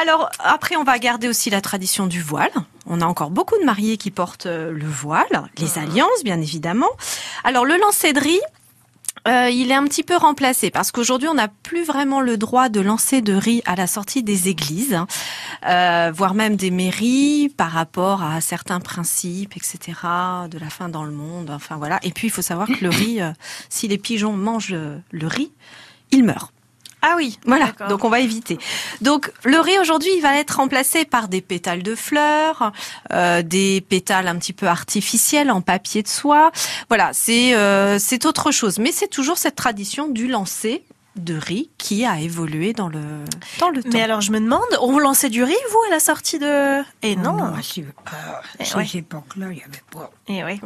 [0.00, 2.50] Alors après, on va garder aussi la tradition du voile.
[2.86, 5.24] On a encore beaucoup de mariés qui portent euh, le voile,
[5.58, 6.90] les alliances, bien évidemment.
[7.42, 8.38] Alors le lancer de riz,
[9.26, 12.68] euh, il est un petit peu remplacé parce qu'aujourd'hui, on n'a plus vraiment le droit
[12.68, 14.98] de lancer de riz à la sortie des églises,
[15.66, 19.98] euh, voire même des mairies par rapport à certains principes, etc.,
[20.50, 21.50] de la faim dans le monde.
[21.50, 21.98] Enfin voilà.
[22.02, 23.30] Et puis, il faut savoir que le riz, euh,
[23.68, 24.74] si les pigeons mangent
[25.10, 25.52] le riz,
[26.12, 26.52] ils meurent.
[27.02, 28.58] Ah oui, Voilà, donc on va éviter.
[29.00, 32.72] Donc le riz aujourd'hui, il va être remplacé par des pétales de fleurs,
[33.12, 36.50] euh, des pétales un petit peu artificiels en papier de soie.
[36.88, 40.82] Voilà, c'est euh, c'est autre chose, mais c'est toujours cette tradition du lancer
[41.14, 43.02] de riz qui a évolué dans le
[43.60, 43.90] dans le temps.
[43.92, 47.14] Mais alors je me demande, on lançait du riz vous à la sortie de Et
[47.16, 47.32] Oh non.
[47.34, 47.86] non, à ces,
[48.58, 48.86] Eh ces ouais.
[48.94, 50.10] époques-là, il n'y avait pas.
[50.28, 50.60] Et oui.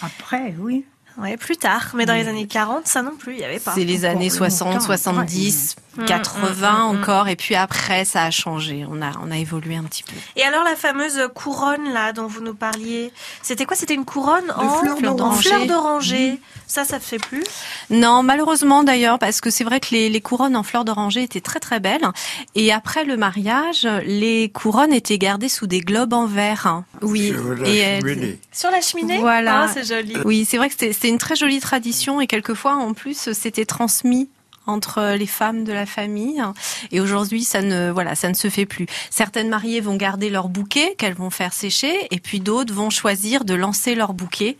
[0.00, 0.84] Après, oui.
[1.18, 3.72] Ouais, plus tard, mais dans les années 40, ça non plus, il y avait pas.
[3.74, 5.91] C'est les années Encore 60, longtemps, 70, ouais.
[6.06, 8.86] 80 Mm, mm, mm, encore, et puis après ça a changé.
[8.88, 10.14] On a on a évolué un petit peu.
[10.36, 13.76] Et alors la fameuse couronne là dont vous nous parliez, c'était quoi?
[13.76, 15.48] C'était une couronne en fleurs en d'oranger.
[15.48, 16.40] fleurs d'oranger.
[16.66, 17.44] Ça, ça fait plus.
[17.90, 21.40] Non, malheureusement d'ailleurs, parce que c'est vrai que les, les couronnes en fleurs d'oranger étaient
[21.42, 22.06] très très belles.
[22.54, 26.82] Et après le mariage, les couronnes étaient gardées sous des globes en verre.
[27.02, 27.28] Oui.
[27.28, 28.38] Sur la Et cheminée.
[28.52, 29.18] Sur la cheminée?
[29.18, 29.62] Voilà.
[29.64, 30.16] Ah, c'est joli.
[30.24, 34.30] Oui, c'est vrai que c'était une très jolie tradition et quelquefois en plus c'était transmis
[34.66, 36.42] entre les femmes de la famille
[36.90, 38.86] et aujourd'hui ça ne voilà ça ne se fait plus.
[39.10, 43.44] Certaines mariées vont garder leur bouquet qu'elles vont faire sécher et puis d'autres vont choisir
[43.44, 44.56] de lancer leur bouquet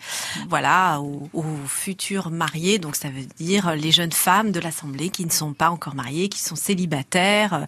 [0.49, 5.25] voilà aux, aux futurs mariés donc ça veut dire les jeunes femmes de l'assemblée qui
[5.25, 7.65] ne sont pas encore mariées qui sont célibataires euh,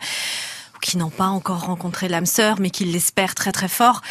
[0.84, 4.02] qui n'ont pas encore rencontré l'âme sœur, mais qui l'espèrent très très fort.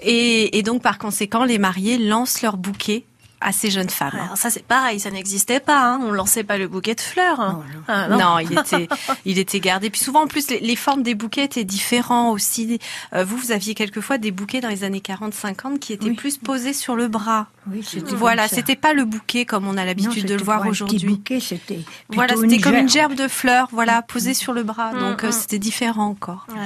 [0.00, 3.04] Et, et donc par conséquent, les mariés lancent leur bouquet
[3.40, 4.12] à ces jeunes femmes.
[4.14, 5.80] Alors ça c'est pareil, ça n'existait pas.
[5.82, 6.00] Hein.
[6.04, 7.40] On lançait pas le bouquet de fleurs.
[7.40, 7.62] hein.
[7.88, 8.38] Ah, non.
[8.38, 8.88] il était,
[9.24, 9.90] il était gardé.
[9.90, 12.78] Puis souvent, en plus, les, les formes des bouquets étaient différents aussi.
[13.14, 16.14] Euh, vous, vous aviez quelquefois des bouquets dans les années 40-50 qui étaient Oui.
[16.14, 17.46] plus posés sur le bras.
[17.70, 17.84] Oui,
[18.16, 21.04] Voilà, c'était pas le bouquet comme on a l'habitude de le voir aujourd'hui.
[21.06, 23.14] bouquet, C'était Voilà, c'était comme une gerbe.
[23.14, 24.92] de fleurs, voilà, posée sur le bras.
[24.92, 25.32] Mm, Donc euh, mm.
[25.32, 26.46] c'était différent encore.
[26.50, 26.56] Ouais.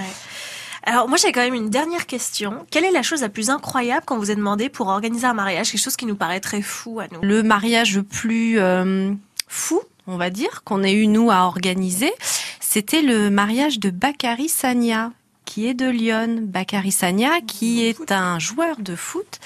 [0.86, 2.66] Alors moi j'ai quand même une dernière question.
[2.70, 5.70] Quelle est la chose la plus incroyable quand vous êtes demandé pour organiser un mariage?
[5.70, 7.20] Quelque chose qui nous paraît très fou à nous.
[7.22, 9.12] Le mariage le plus euh,
[9.48, 12.12] fou, on va dire, qu'on ait eu nous à organiser,
[12.60, 15.10] c'était le mariage de Bakary Sagna
[15.44, 16.38] qui est de Lyon.
[16.42, 19.38] Bakary Sagna, qui est un joueur de foot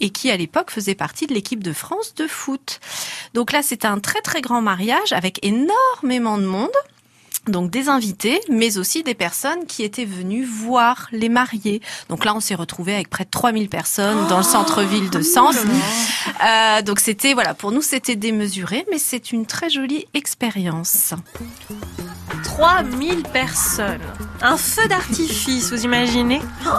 [0.00, 2.80] et qui à l'époque faisait partie de l'équipe de France de foot.
[3.34, 6.68] Donc là, c'était un très très grand mariage avec énormément de monde.
[7.46, 11.80] Donc des invités, mais aussi des personnes qui étaient venues voir les mariés.
[12.08, 15.54] Donc là, on s'est retrouvé avec près de 3000 personnes dans le centre-ville de Sens.
[16.44, 21.14] Euh, donc c'était, voilà, pour nous, c'était démesuré, mais c'est une très jolie expérience.
[22.42, 24.00] 3000 personnes.
[24.42, 26.40] Un feu d'artifice, vous imaginez?
[26.66, 26.70] Oh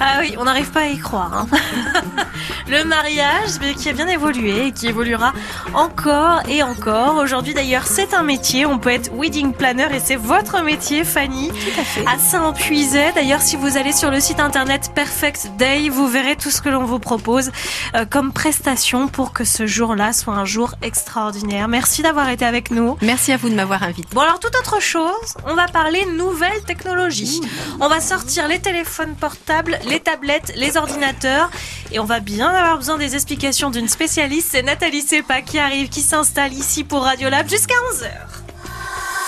[0.00, 1.32] Ah oui, on n'arrive pas à y croire.
[1.34, 1.48] hein.
[2.68, 5.32] Le mariage, qui a bien évolué et qui évoluera
[5.74, 7.16] encore et encore.
[7.16, 8.64] Aujourd'hui d'ailleurs, c'est un métier.
[8.64, 11.48] On peut être wedding planner et c'est votre métier, Fanny.
[11.48, 12.04] Tout à fait.
[12.06, 13.12] À Saint-Puiset.
[13.14, 16.68] D'ailleurs, si vous allez sur le site internet Perfect Day, vous verrez tout ce que
[16.68, 17.50] l'on vous propose
[17.94, 21.68] euh, comme prestation pour que ce jour-là soit un jour extraordinaire.
[21.68, 22.96] Merci d'avoir été avec nous.
[23.02, 24.08] Merci à vous de m'avoir invité.
[24.12, 27.40] Bon alors toute autre chose, on va parler nouvelles technologies.
[27.80, 31.50] On va sortir les téléphones portables, les tablettes, les ordinateurs
[31.90, 34.48] et on va bien avoir besoin des explications d'une spécialiste.
[34.52, 38.41] C'est Nathalie Sepa qui arrive, qui s'installe ici pour Radiolab jusqu'à 11h.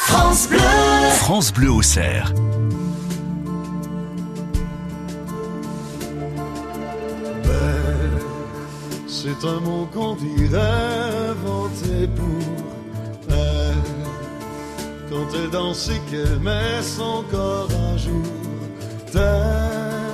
[0.07, 0.59] France Bleu.
[1.17, 2.33] France Bleu au cerf.
[9.07, 12.43] C'est un mot qu'on dirait inventé pour
[13.31, 13.75] elle.
[15.09, 18.23] Quand elle danse et qu'elle met son corps à jour,
[19.11, 20.05] tel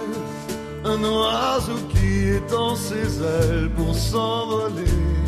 [0.85, 5.20] un oiseau qui étend ses ailes pour s'envoler.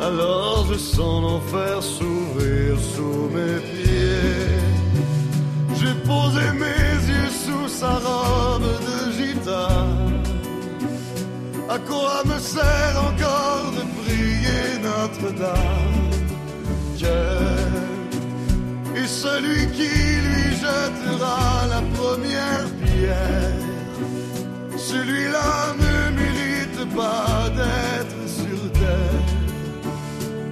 [0.00, 4.52] Alors je sens l'enfer s'ouvrir sous mes pieds.
[5.78, 10.22] J'ai posé mes yeux sous sa robe de gitane.
[11.68, 16.10] À quoi me sert encore de prier Notre-Dame?
[16.96, 17.08] Dieu
[18.94, 19.92] est celui qui
[20.26, 23.52] lui jettera la première pierre.
[24.76, 27.91] Celui-là ne mérite pas d'être.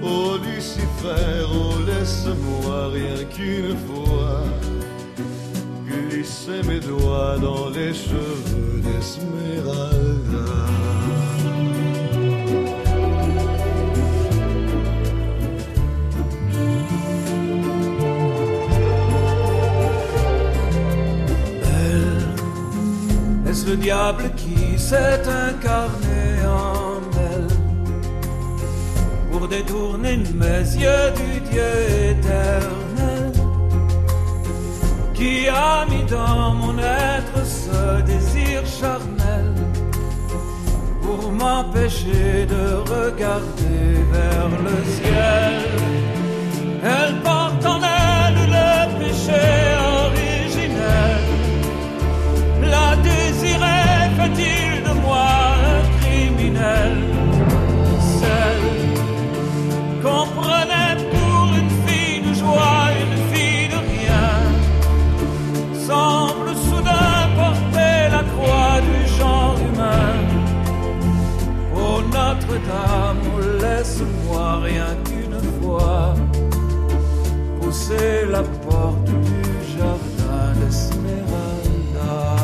[0.03, 4.43] Oh Lucifer, oh laisse-moi rien qu'une fois
[5.85, 10.11] glisser mes doigts dans les cheveux d'Esmeralda.
[23.47, 26.10] Est-ce le diable qui s'est incarné?
[29.51, 31.71] Détourner mes yeux du Dieu
[32.11, 33.33] éternel
[35.13, 39.53] qui a mis dans mon être ce désir charnel
[41.01, 42.63] pour m'empêcher de
[42.95, 45.55] regarder vers le ciel.
[46.95, 49.43] Elle porte en elle le péché
[50.05, 51.23] originel.
[52.73, 55.27] La désirait, fait-il de moi
[55.73, 57.10] un criminel?
[77.91, 82.35] Pousser la porte du jardin d'Esmeralda.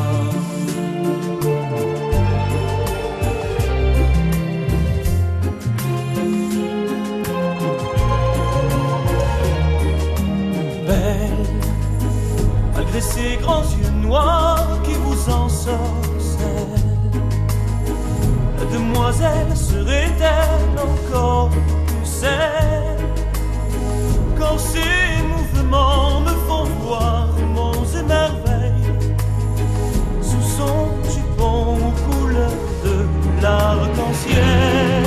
[10.85, 11.45] Belle,
[12.75, 16.47] malgré ses grands yeux noirs qui vous ensorcellent,
[18.59, 22.97] la demoiselle serait-elle encore plus saine
[24.37, 24.57] quand
[25.69, 28.93] me font voir monts et merveilles
[30.21, 32.49] sous son jupon aux couleurs
[32.83, 35.06] de l'arc-en-ciel.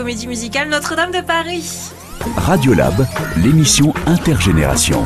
[0.00, 1.90] Comédie musicale Notre-Dame de Paris.
[2.38, 5.04] Radiolab, l'émission intergénération.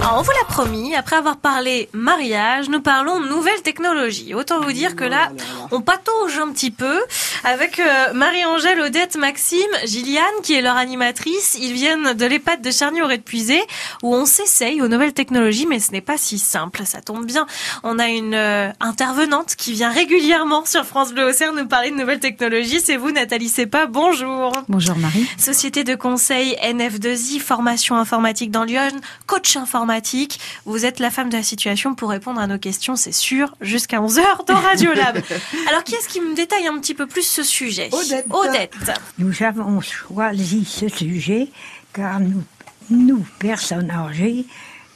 [0.00, 4.32] Alors, on vous l'a promis, après avoir parlé mariage, nous parlons nouvelles technologies.
[4.32, 5.32] Autant vous dire que là,
[5.70, 6.98] on patauge un petit peu
[7.44, 11.58] avec euh, Marie-Angèle, Odette, Maxime, Gilliane, qui est leur animatrice.
[11.60, 13.60] Ils viennent de l'EHPAD de Charny-Auray de Puisé,
[14.02, 16.82] où on s'essaye aux nouvelles technologies, mais ce n'est pas si simple.
[16.86, 17.46] Ça tombe bien.
[17.82, 21.96] On a une euh, intervenante qui vient régulièrement sur France Bleu Auxerre nous parler de
[21.96, 22.80] nouvelles technologies.
[22.80, 23.86] C'est vous, Nathalie Sepa.
[23.86, 24.52] Bonjour.
[24.68, 25.28] Bonjour Marie.
[25.38, 30.40] Société de conseil NF2I, formation informatique dans Lyon, coach informatique.
[30.64, 34.00] Vous êtes la femme de la situation pour répondre à nos questions, c'est sûr, jusqu'à
[34.00, 35.20] 11h dans Radiolab.
[35.68, 38.26] Alors, qui est-ce qui me détaille un petit peu plus ce sujet Odette.
[38.30, 38.76] Odette.
[39.18, 41.48] Nous avons choisi ce sujet
[41.92, 42.44] car nous,
[42.90, 44.46] nous, personnes âgées,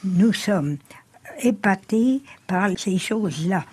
[0.05, 0.77] nous sommes
[1.41, 3.65] épatés par ces choses-là.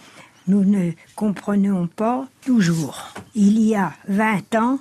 [0.48, 3.14] Nous ne comprenons pas toujours.
[3.36, 4.80] Il y a 20 ans,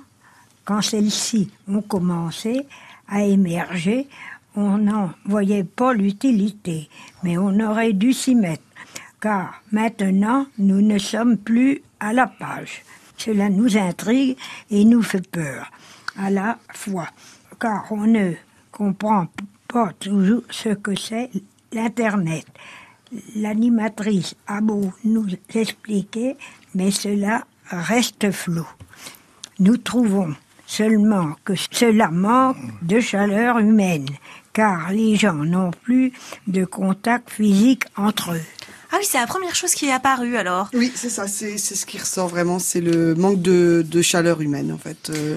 [0.64, 2.66] quand celles-ci ont commencé
[3.06, 4.08] à émerger,
[4.56, 6.88] on n'en voyait pas l'utilité,
[7.22, 8.64] mais on aurait dû s'y mettre,
[9.20, 12.82] car maintenant nous ne sommes plus à la page.
[13.16, 14.36] Cela nous intrigue
[14.70, 15.70] et nous fait peur
[16.18, 17.08] à la fois,
[17.60, 18.32] car on ne
[18.70, 19.26] comprend
[19.68, 21.30] pas toujours ce que c'est
[21.72, 22.46] l'Internet.
[23.36, 26.36] L'animatrice a beau nous expliquer,
[26.74, 28.66] mais cela reste flou.
[29.58, 30.34] Nous trouvons
[30.66, 34.08] seulement que cela manque de chaleur humaine,
[34.52, 36.12] car les gens n'ont plus
[36.46, 38.65] de contact physique entre eux.
[38.92, 40.68] Ah oui, c'est la première chose qui est apparue alors.
[40.74, 44.40] Oui, c'est ça, c'est c'est ce qui ressort vraiment, c'est le manque de, de chaleur
[44.40, 45.10] humaine en fait.
[45.10, 45.36] Euh,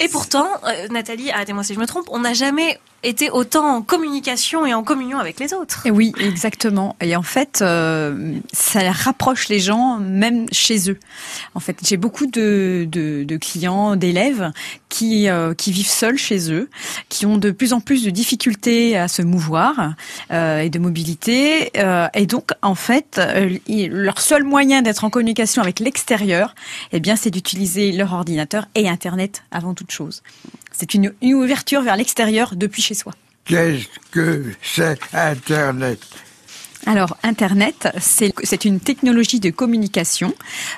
[0.00, 3.82] Et pourtant, euh, Nathalie, arrêtez-moi si je me trompe, on n'a jamais été autant en
[3.82, 5.86] communication et en communion avec les autres.
[5.90, 6.96] Oui, exactement.
[7.00, 10.98] Et en fait, euh, ça rapproche les gens même chez eux.
[11.54, 12.88] En fait, j'ai beaucoup de,
[13.40, 14.50] clients, d'élèves
[14.88, 16.68] qui, euh, qui vivent seuls chez eux,
[17.08, 19.94] qui ont de plus en plus de difficultés à se mouvoir
[20.32, 21.70] euh, et de mobilité.
[22.14, 23.20] Et donc, en fait,
[23.68, 26.54] leur seul moyen d'être en communication avec l'extérieur,
[26.92, 30.22] eh bien, c'est d'utiliser leur ordinateur et Internet avant toute chose.
[30.72, 33.12] C'est une, une ouverture vers l'extérieur depuis chez soi.
[33.44, 36.00] Qu'est-ce que c'est Internet?
[36.88, 40.32] Alors, Internet, c'est c'est une technologie de communication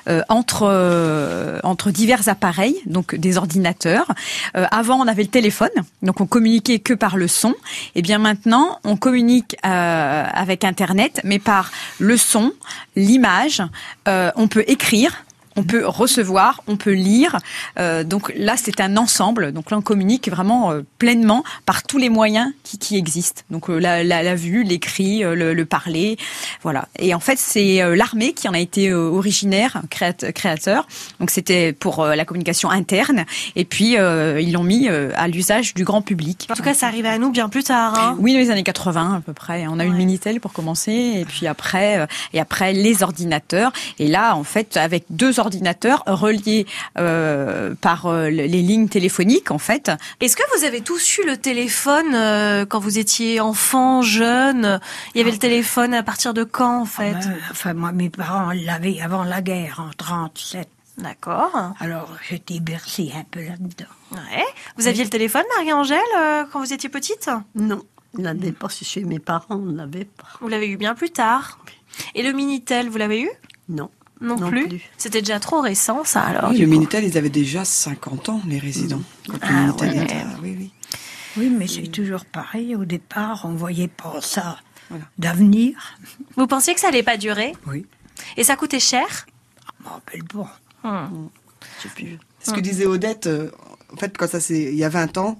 [0.07, 4.11] euh, entre euh, entre divers appareils, donc des ordinateurs.
[4.57, 5.69] Euh, avant, on avait le téléphone,
[6.01, 7.53] donc on communiquait que par le son.
[7.93, 12.53] Et bien maintenant, on communique avec Internet, mais par le son,
[12.95, 13.61] l'image.
[14.07, 15.23] On peut écrire.
[15.59, 17.37] On peut recevoir, on peut lire.
[17.79, 19.51] Euh, donc là, c'est un ensemble.
[19.51, 23.41] Donc là, on communique vraiment euh, pleinement par tous les moyens qui, qui existent.
[23.49, 26.17] Donc euh, la, la, la vue, l'écrit, le, le parler,
[26.63, 26.87] voilà.
[26.97, 30.87] Et en fait, c'est l'armée qui en a été originaire, créat- créateur.
[31.19, 33.25] Donc c'était pour la communication interne.
[33.57, 36.47] Et puis ils l'ont mis à l'usage du grand public.
[36.49, 37.99] En tout cas, ça arrivait à nous bien plus tard.
[37.99, 38.15] Hein.
[38.19, 39.67] Oui, dans les années 80 à peu près.
[39.67, 43.73] On a eu le Minitel pour commencer, et puis après, et après les ordinateurs.
[43.99, 45.48] Et là, en fait, avec deux ordinateurs
[46.05, 46.65] reliés
[46.97, 49.91] euh, par euh, les lignes téléphoniques, en fait.
[50.19, 54.79] Est-ce que vous avez tous eu le téléphone euh, quand vous étiez enfant, jeune?
[55.13, 57.15] Il y avait le téléphone à partir de quand, en fait?
[57.15, 60.67] Ah ben, enfin, moi, mes parents l'avaient avant la guerre, en 37.
[60.99, 61.73] D'accord.
[61.79, 63.85] Alors, j'étais bercée un peu là-dedans.
[64.11, 64.43] Ouais.
[64.77, 67.29] Vous aviez le téléphone, Marie-Angèle, euh, quand vous étiez petite?
[67.55, 67.81] Non,
[68.17, 70.27] il n'avait pas chez mes parents, on ne l'avait pas.
[70.41, 71.59] Vous l'avez eu bien plus tard.
[72.15, 73.29] Et le Minitel, vous l'avez eu?
[73.69, 73.89] Non.
[74.21, 74.67] Non, Non plus.
[74.67, 74.81] plus.
[74.97, 76.51] C'était déjà trop récent, ça, alors.
[76.51, 76.71] Oui, le coup.
[76.71, 79.01] Minitel, ils avaient déjà 50 ans, les résidents.
[79.27, 80.03] Quand le Ah, Minitel ouais.
[80.03, 80.71] était- ah, oui, oui.
[81.37, 82.75] Oui, mais c'est toujours pareil.
[82.75, 84.59] Au départ, on voyait pas ça
[85.17, 85.97] d'avenir.
[86.35, 87.53] Vous pensiez que ça allait pas durer?
[87.67, 87.85] Oui.
[88.35, 89.05] Et ça coûtait cher?
[89.79, 90.59] Je m'en rappelle pas.
[90.83, 91.27] Hmm.
[91.79, 91.89] C'est
[92.43, 93.51] ce que disait Odette, euh,
[93.93, 95.39] en fait, quand ça c'est il y a 20 ans,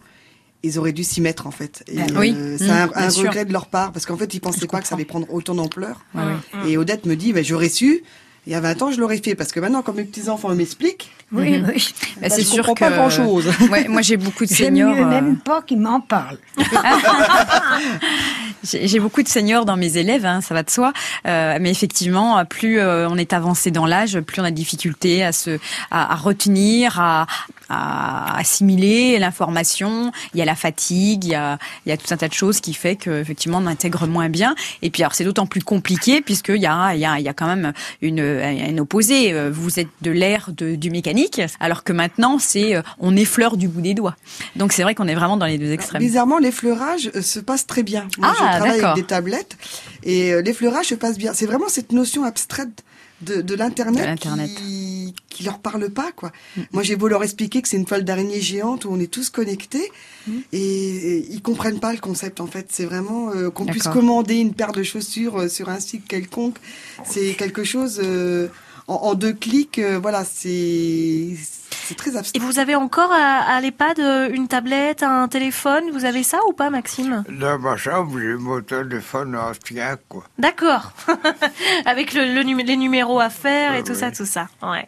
[0.64, 1.84] ils auraient dû s'y mettre en fait.
[1.88, 2.36] Et, Ben oui.
[2.58, 4.96] c'est Mmh, un, regret de leur part parce qu'en fait ils pensaient pas que ça
[4.96, 6.02] allait prendre autant d'ampleur.
[6.14, 6.72] Ouais, ouais.
[6.72, 8.04] Et Odette me dit, mais j'aurais su.
[8.46, 10.54] Il y a 20 ans, je l'aurais fait parce que maintenant, quand mes petits enfants
[10.56, 11.66] m'expliquent, Oui, Mhm.
[11.76, 11.94] oui.
[11.94, 13.48] Bah, bah, c'est je sûr comprends que pas grand chose.
[13.72, 14.96] Ouais, moi j'ai beaucoup de seniors.
[14.96, 16.38] mieux euh, même pas qu'ils m'en parlent.
[18.64, 20.92] J'ai beaucoup de seniors dans mes élèves, hein, ça va de soi.
[21.26, 25.24] Euh, mais effectivement, plus euh, on est avancé dans l'âge, plus on a de difficultés
[25.24, 25.60] à se,
[25.92, 27.26] à, à retenir, à,
[27.70, 30.12] à assimiler l'information.
[30.34, 32.34] Il y a la fatigue, il y a, il y a tout un tas de
[32.34, 34.56] choses qui fait que effectivement on intègre moins bien.
[34.82, 37.30] Et puis alors c'est d'autant plus compliqué puisqu'il y a, il y a, il y
[37.30, 37.72] a quand même
[38.02, 39.32] une, un opposé.
[39.32, 40.90] Euh, Vous êtes de l'ère de- du
[41.60, 44.16] alors que maintenant c'est euh, on effleure du bout des doigts.
[44.56, 46.02] Donc c'est vrai qu'on est vraiment dans les deux extrêmes.
[46.02, 48.08] bizarrement, l'effleurage euh, se passe très bien.
[48.18, 49.58] Moi, Ah, je travaille avec des tablettes
[50.04, 51.34] et euh, l'effleurage se passe bien.
[51.34, 52.84] C'est vraiment cette notion abstraite
[53.22, 56.32] de, de l'internet qui, qui leur parle pas quoi.
[56.72, 59.30] Moi, j'ai beau leur expliquer que c'est une toile d'araignée géante où on est tous
[59.30, 59.92] connectés
[60.54, 62.68] et, et ils comprennent pas le concept en fait.
[62.72, 66.58] C'est vraiment euh, qu'on puisse commander une paire de chaussures euh, sur un site quelconque.
[67.04, 68.48] C'est quelque chose euh,
[68.90, 69.80] en, en deux clics.
[69.80, 71.36] euh, voilà, c'est
[71.88, 72.40] c'est très abstrait.
[72.40, 76.38] Et vous avez encore à, à l'EHPAD euh, une tablette, un téléphone Vous avez ça
[76.48, 77.24] ou pas, Maxime?
[77.30, 80.24] Dans ma chambre, j'ai mon téléphone ancien, quoi.
[80.38, 80.92] D'accord.
[81.86, 83.98] Avec le, le numé- les numéros à faire et Ah tout oui.
[84.00, 84.48] ça, tout ça.
[84.62, 84.88] Ouais.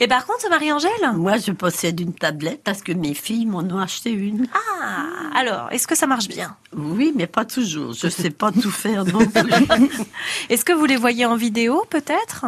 [0.00, 0.90] Et par contre, Marie-Angèle?
[1.14, 4.46] Moi, je possède une tablette parce que mes filles m'en ont acheté une.
[4.54, 6.56] Ah, alors, est-ce que ça marche bien?
[6.76, 7.92] Oui, mais pas toujours.
[7.92, 9.52] Je sais pas tout faire non plus.
[10.50, 12.44] Est-ce que vous les voyez en vidéo, peut-être?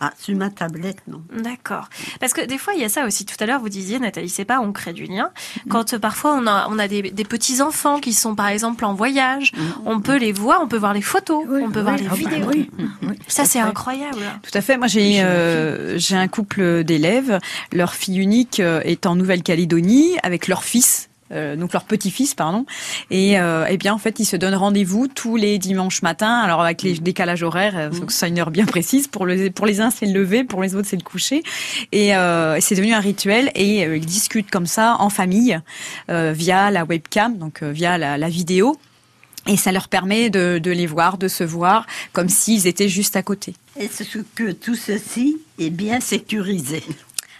[0.00, 1.22] Ah, sur ma tablette, non.
[1.42, 1.88] D'accord.
[2.20, 3.26] Parce que des fois, il y a ça aussi.
[3.26, 5.30] Tout à l'heure, vous disiez, Nathalie, c'est pas, on crée du lien.
[5.68, 8.94] Quand euh, parfois on a, on a des, des petits-enfants qui sont, par exemple, en
[8.94, 9.52] voyage,
[9.84, 12.16] on peut les voir, on peut voir les photos, on peut voir les ah bah
[12.16, 12.48] vidéos.
[12.48, 12.70] oui,
[13.26, 14.22] Ça, c'est incroyable.
[14.42, 14.76] Tout à fait.
[14.76, 17.38] Moi, j'ai euh, j'ai un couple d'élèves.
[17.72, 21.08] Leur fille unique euh, est en Nouvelle-Calédonie avec leur fils.
[21.32, 22.66] Euh, donc leur petit-fils, pardon,
[23.10, 26.40] et euh, eh bien en fait ils se donnent rendez-vous tous les dimanches matins.
[26.40, 29.06] Alors avec les décalages horaires, euh, faut que ce soit une heure bien précise.
[29.08, 31.42] Pour le pour les uns c'est le lever, pour les autres c'est le coucher,
[31.92, 33.50] et euh, c'est devenu un rituel.
[33.54, 35.58] Et euh, ils discutent comme ça en famille
[36.10, 38.76] euh, via la webcam, donc euh, via la, la vidéo.
[39.46, 43.16] Et ça leur permet de, de les voir, de se voir, comme s'ils étaient juste
[43.16, 43.54] à côté.
[43.80, 46.82] Est-ce que tout ceci est bien sécurisé?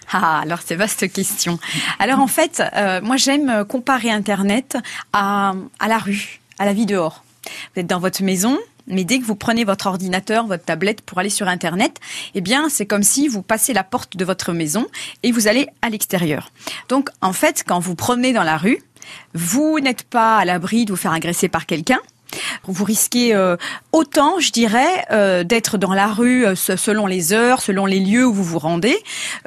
[0.21, 1.59] Ah, alors c'est vaste question.
[1.99, 4.75] Alors en fait, euh, moi j'aime comparer Internet
[5.13, 7.23] à, à la rue, à la vie dehors.
[7.45, 8.57] Vous êtes dans votre maison,
[8.87, 11.99] mais dès que vous prenez votre ordinateur, votre tablette pour aller sur Internet,
[12.33, 14.87] eh bien c'est comme si vous passez la porte de votre maison
[15.21, 16.51] et vous allez à l'extérieur.
[16.89, 18.79] Donc en fait, quand vous promenez dans la rue,
[19.33, 21.99] vous n'êtes pas à l'abri de vous faire agresser par quelqu'un.
[22.65, 23.57] Vous risquez euh,
[23.91, 27.99] autant, je dirais, euh, d'être dans la rue euh, se- selon les heures, selon les
[27.99, 28.97] lieux où vous vous rendez,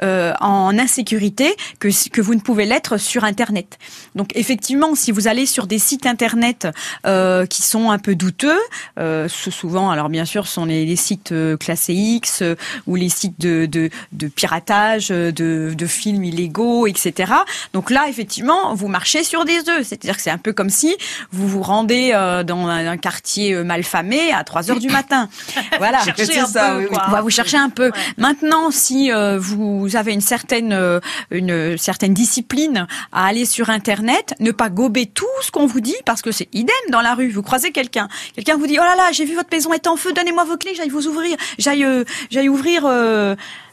[0.01, 3.77] euh, en insécurité que, que vous ne pouvez l'être sur Internet.
[4.15, 6.67] Donc effectivement, si vous allez sur des sites Internet
[7.05, 8.59] euh, qui sont un peu douteux,
[8.97, 12.43] sou- souvent, alors bien sûr, ce sont les, sites classés X
[12.87, 15.31] ou les sites de, de, de piratage, de,
[15.75, 17.33] de films illégaux, etc.
[17.73, 19.83] Donc là, effectivement, vous marchez sur des œufs.
[19.87, 20.95] C'est-à-dire que c'est un peu comme si
[21.31, 22.11] vous vous rendez
[22.45, 25.29] dans un, un quartier euh, malfamé à 3 heures du matin.
[25.77, 26.75] voilà, c'est ça.
[26.75, 27.05] peu, quoi.
[27.07, 27.91] On va vous chercher un peu.
[28.17, 30.99] Maintenant, si euh, vous avez une certaine euh,
[31.31, 35.95] une certaine discipline à aller sur Internet, ne pas gober tout ce qu'on vous dit
[36.05, 37.29] parce que c'est idem dans la rue.
[37.29, 39.95] Vous croisez quelqu'un, quelqu'un vous dit oh là là, j'ai vu votre maison est en
[39.95, 42.83] feu, donnez-moi vos clés, j'aille vous ouvrir, j'aille euh, j'aille ouvrir.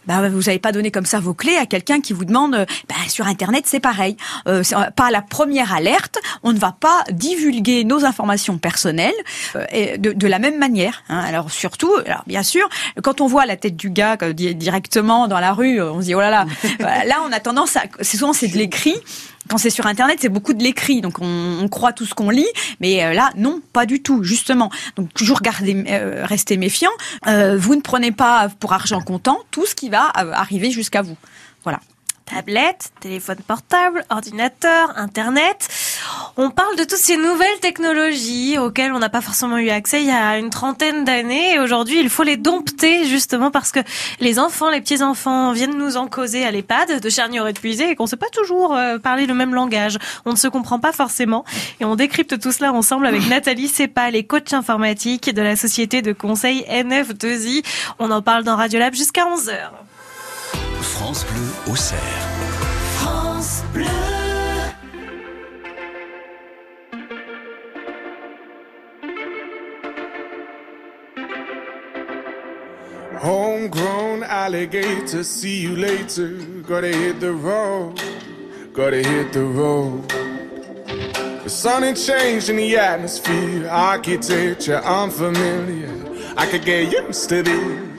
[0.07, 2.55] Bah, vous n'avez pas donné comme ça vos clés à quelqu'un qui vous demande.
[2.55, 4.17] euh, bah, sur Internet, c'est pareil.
[4.49, 9.15] Euh, euh, pas la première alerte, on ne va pas divulguer nos informations personnelles
[9.57, 11.03] euh, et de, de la même manière.
[11.09, 11.19] hein.
[11.21, 12.69] Alors surtout, alors bien sûr,
[13.03, 16.07] quand on voit la tête du gars euh, di- directement dans la rue, on se
[16.07, 16.47] dit oh là là.
[17.07, 17.83] Là, on a tendance à.
[18.01, 18.95] C'est souvent c'est de l'écrit.
[19.51, 22.31] Quand c'est sur Internet, c'est beaucoup de l'écrit, donc on, on croit tout ce qu'on
[22.31, 22.47] lit,
[22.79, 24.71] mais euh, là, non, pas du tout, justement.
[24.95, 26.93] Donc toujours garder, euh, rester méfiant.
[27.27, 31.03] Euh, vous ne prenez pas pour argent comptant tout ce qui va euh, arriver jusqu'à
[31.03, 31.17] vous.
[31.65, 31.81] Voilà.
[32.31, 35.69] Tablette, téléphone portable, ordinateur, internet.
[36.37, 40.07] On parle de toutes ces nouvelles technologies auxquelles on n'a pas forcément eu accès il
[40.07, 41.55] y a une trentaine d'années.
[41.55, 43.81] Et aujourd'hui, il faut les dompter justement parce que
[44.21, 48.05] les enfants, les petits-enfants viennent nous en causer à l'EHPAD de charnier épuisé et qu'on
[48.05, 49.99] ne sait pas toujours euh, parler le même langage.
[50.25, 51.45] On ne se comprend pas forcément.
[51.81, 56.01] Et on décrypte tout cela ensemble avec Nathalie Sepa, les coachs informatiques de la société
[56.01, 57.65] de conseil NF2I.
[57.99, 59.90] On en parle dans Radiolab jusqu'à 11h.
[60.83, 62.01] France Bleu au cerf.
[62.99, 63.85] France Bleu.
[73.19, 76.29] Homegrown alligator, see you later.
[76.67, 78.01] Gotta hit the road,
[78.73, 80.09] gotta hit the road.
[81.45, 85.91] The sun ain't changed in the atmosphere, architecture unfamiliar.
[86.37, 87.90] I could get used to this.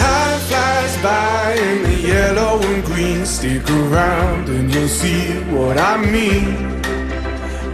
[0.00, 3.24] Time flies by in the yellow and green.
[3.26, 5.22] Stick around and you'll see
[5.54, 6.80] what I mean.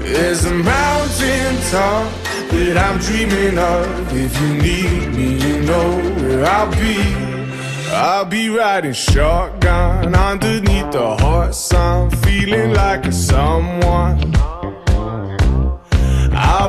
[0.01, 2.07] There's a mountain top
[2.53, 3.87] that I'm dreaming of.
[4.25, 6.99] If you need me, you know where I'll be.
[7.91, 14.36] I'll be riding shotgun underneath the heart sun, feeling like a someone.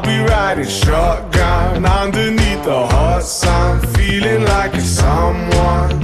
[0.07, 5.99] Be riding shotgun underneath the hot sun, feeling like a someone.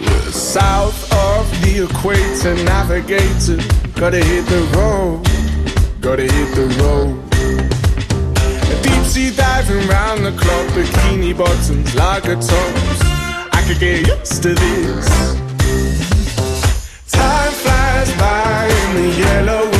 [0.00, 3.58] We're south of the equator, navigator.
[3.98, 5.26] Gotta hit the road,
[6.00, 7.18] gotta hit the road.
[8.84, 13.00] Deep sea diving round the clock, bikini bottoms, lager tops.
[13.58, 15.08] I could get used to this.
[17.10, 19.79] Time flies by in the yellow.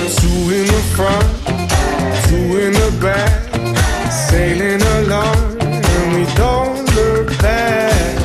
[0.00, 1.28] Two in the front,
[2.24, 8.18] two in the back, sailing along, and we don't look back.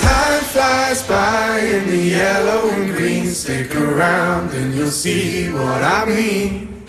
[0.00, 3.26] Time flies by in the yellow and green.
[3.26, 6.84] Stick around and you'll see what I mean.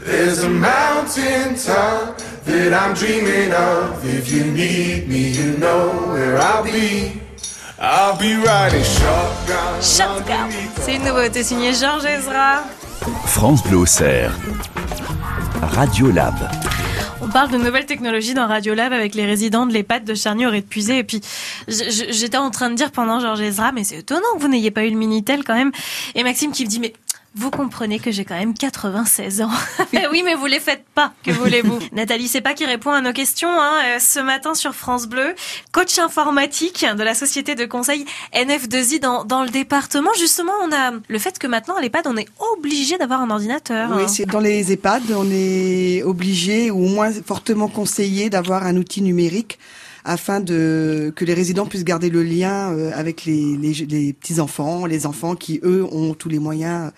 [0.00, 2.09] There's a mountain top
[2.50, 4.04] that I'm dreaming of.
[4.04, 7.12] If you need me, you know where I'll be.
[7.78, 9.80] I'll be riding shotgun.
[9.80, 10.48] Shotgun.
[10.82, 12.64] C'est une nouveauté signée Georges Ezra.
[13.26, 14.32] France Bleu au cerf.
[15.62, 16.34] Radio Lab.
[17.22, 20.60] On parle de nouvelles technologies dans Radiolab avec les résidents de l'EHPAD de Charnier et
[20.62, 20.98] de Puisé.
[20.98, 21.20] Et puis,
[21.68, 24.84] j'étais en train de dire pendant Georges Ezra, mais c'est étonnant que vous n'ayez pas
[24.84, 25.70] eu le Minitel quand même.
[26.14, 26.92] Et Maxime qui me dit, mais
[27.36, 29.50] Vous comprenez que j'ai quand même 96 ans.
[29.92, 33.00] Eh oui, mais vous les faites pas, que voulez-vous Nathalie c'est pas qui répond à
[33.00, 35.34] nos questions hein, euh, ce matin sur France Bleu.
[35.72, 38.04] Coach informatique de la société de conseil
[38.34, 40.10] NF2I dans, dans le département.
[40.18, 43.90] Justement, on a le fait que maintenant à l'EHPAD, on est obligé d'avoir un ordinateur.
[43.94, 48.76] Oui, c'est dans les EHPAD, on est obligé ou au moins fortement conseillé d'avoir un
[48.76, 49.58] outil numérique
[50.10, 54.40] afin de que les résidents puissent garder le lien euh, avec les, les, les petits
[54.40, 56.90] enfants, les enfants qui eux ont tous les moyens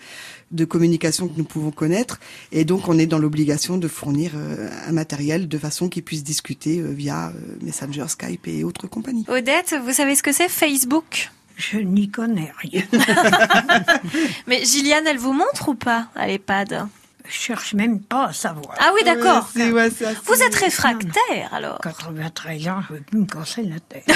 [0.49, 2.19] de communication que nous pouvons connaître
[2.51, 6.23] et donc on est dans l'obligation de fournir euh, un matériel de façon qu'ils puissent
[6.23, 9.25] discuter euh, via euh, Messenger, Skype et autres compagnies.
[9.27, 11.29] Odette, vous savez ce que c'est Facebook?
[11.55, 12.81] Je n'y connais rien.
[14.47, 16.87] Mais Gilliane, elle vous montre ou pas à l'EHPAD?
[17.25, 18.75] Je cherche même pas à savoir.
[18.79, 19.49] Ah oui, d'accord.
[19.55, 23.79] ouais, c'est assez- Vous êtes réfractaire alors 93 ans, je veux plus me casser la
[23.79, 24.05] tête.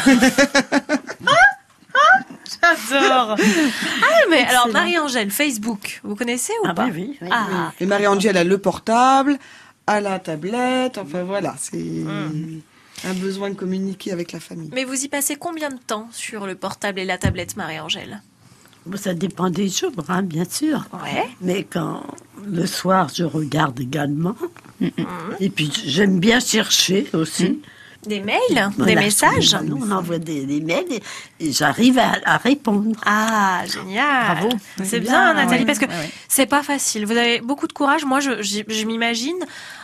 [2.61, 3.35] J'adore.
[4.03, 7.85] Ah mais alors Marie-Angèle, Facebook, vous connaissez ou Ah pas bah oui, oui, Ah, Et
[7.85, 9.37] Marie-Angèle a le portable,
[9.85, 12.59] a la tablette, enfin voilà, c'est Hmm.
[13.05, 14.69] un besoin de communiquer avec la famille.
[14.73, 18.21] mais vous y passez combien de temps sur le portable et la tablette, Marie-Angèle?
[18.95, 20.85] Ça dépend des jours, hein, bien sûr.
[21.03, 21.27] Ouais.
[21.41, 22.03] Mais quand
[22.45, 24.35] le soir, je regarde également.
[25.39, 27.61] Et puis, j'aime bien chercher aussi.
[28.05, 31.01] Des mails, des messages On envoie des, des mails et,
[31.45, 32.95] et j'arrive à, à répondre.
[33.05, 34.37] Ah, génial.
[34.37, 34.49] Bravo.
[34.83, 35.65] C'est Bien, bien, Nathalie, ouais.
[35.65, 36.09] parce que Ouais, ouais.
[36.29, 37.05] c'est pas facile.
[37.05, 38.05] Vous avez beaucoup de courage.
[38.05, 39.39] Moi, je, je, je m'imagine.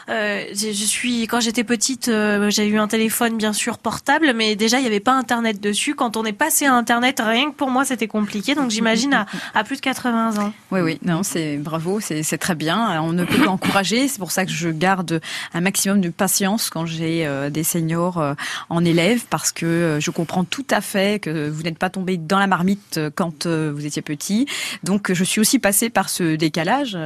[0.09, 4.55] Euh, je suis quand j'étais petite, euh, j'ai eu un téléphone bien sûr portable, mais
[4.55, 5.95] déjà il n'y avait pas Internet dessus.
[5.95, 8.55] Quand on est passé à Internet, rien que pour moi, c'était compliqué.
[8.55, 10.53] Donc j'imagine à, à plus de 80 ans.
[10.71, 13.01] Oui, oui, non, c'est bravo, c'est très bien.
[13.01, 14.07] On ne peut qu'encourager.
[14.07, 15.21] C'est pour ça que je garde
[15.53, 18.33] un maximum de patience quand j'ai euh, des seniors euh,
[18.69, 22.17] en élèves, parce que euh, je comprends tout à fait que vous n'êtes pas tombé
[22.17, 24.47] dans la marmite euh, quand vous étiez petit.
[24.83, 26.97] Donc, je suis aussi passée par ce décalage,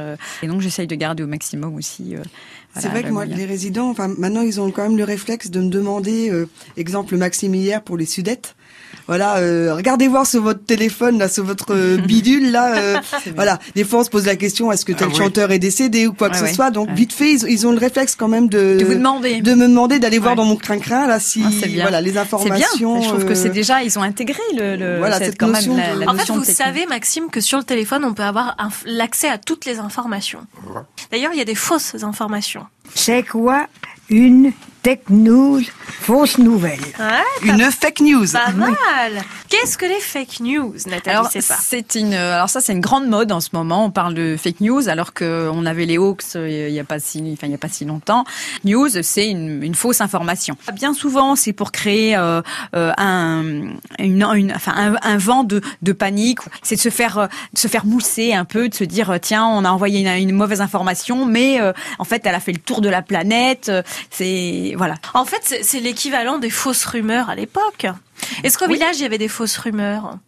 [0.42, 2.14] et donc j'essaye de garder au maximum aussi.
[2.80, 5.60] C'est vrai que moi, les résidents, enfin, maintenant, ils ont quand même le réflexe de
[5.60, 8.54] me demander, euh, exemple Maxime hier pour les Sudettes.
[9.08, 12.76] Voilà, euh, regardez voir sur votre téléphone, là, sur votre euh, bidule, là.
[12.76, 12.96] euh,
[13.34, 15.18] voilà, des fois, on se pose la question est-ce que tel Ah oui.
[15.18, 16.52] chanteur est décédé ou quoi que Ouais, ce ouais.
[16.52, 16.70] soit?
[16.70, 16.94] Donc, Ouais.
[16.94, 19.40] vite fait, ils, ils ont le réflexe quand même de De vous demander.
[19.40, 20.36] de me demander d'aller voir Ouais.
[20.36, 21.82] dans mon crin-crin là si Ah, c'est bien.
[21.84, 22.94] voilà les informations.
[22.98, 23.02] bien.
[23.02, 25.74] Je trouve que c'est déjà, ils ont intégré le, le Voilà, cette, cette quand notion
[25.74, 28.22] même la, de- la En fait, vous savez, Maxime, que sur le téléphone, on peut
[28.22, 30.40] avoir l'accès à toutes les informations.
[31.10, 32.66] D'ailleurs, il y a des fausses informations.
[32.94, 33.66] C'est quoi
[34.10, 34.52] une
[34.88, 35.60] tech news
[36.00, 38.24] fausse nouvelle Ouais, une fake news.
[38.32, 38.72] pas mal.
[39.50, 41.56] Qu'est-ce que les fake news, Nathalie Alors C'est pas.
[41.62, 43.84] c'est une alors ça c'est une grande mode en ce moment.
[43.84, 46.84] On parle de fake news alors que on avait les Hawks euh, il y a
[46.84, 48.24] pas si enfin il y a pas si longtemps.
[48.64, 50.56] News c'est une, une fausse information.
[50.74, 52.40] Bien souvent c'est pour créer euh,
[52.74, 53.42] euh, un
[53.98, 56.38] une, une- enfin un, un vent de, de panique.
[56.62, 59.18] C'est de se faire euh, de se faire mousser un peu, de se dire euh,
[59.20, 62.52] tiens on a envoyé une, une mauvaise information mais euh, en fait elle a fait
[62.52, 63.68] le tour de la planète.
[63.68, 64.94] Euh, C'est voilà.
[65.14, 67.86] En fait, c'est- l'équivalent des fausses rumeurs à l'époque.
[68.42, 70.18] Est-ce qu'au village, il y avait des fausses rumeurs?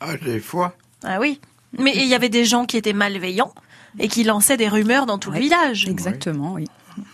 [0.00, 0.74] Ah, des fois.
[1.04, 1.40] Ah oui.
[1.78, 3.52] Mais il y avait des gens qui étaient malveillants
[3.98, 5.86] et qui lançaient des rumeurs dans tout le village.
[5.88, 6.64] Exactement oui.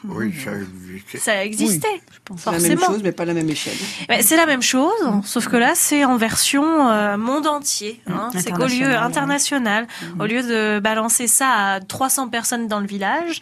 [0.04, 1.18] Oui, ça existait.
[1.18, 1.88] Ça existait,
[2.36, 2.86] C'est la même forcément.
[2.86, 3.74] chose, mais pas la même échelle.
[4.20, 4.92] C'est la même chose,
[5.24, 8.00] sauf que là, c'est en version euh, monde entier.
[8.06, 8.30] Hein.
[8.32, 9.88] Mmh, c'est qu'au lieu international,
[10.20, 13.40] au lieu de balancer ça à 300 personnes dans le village,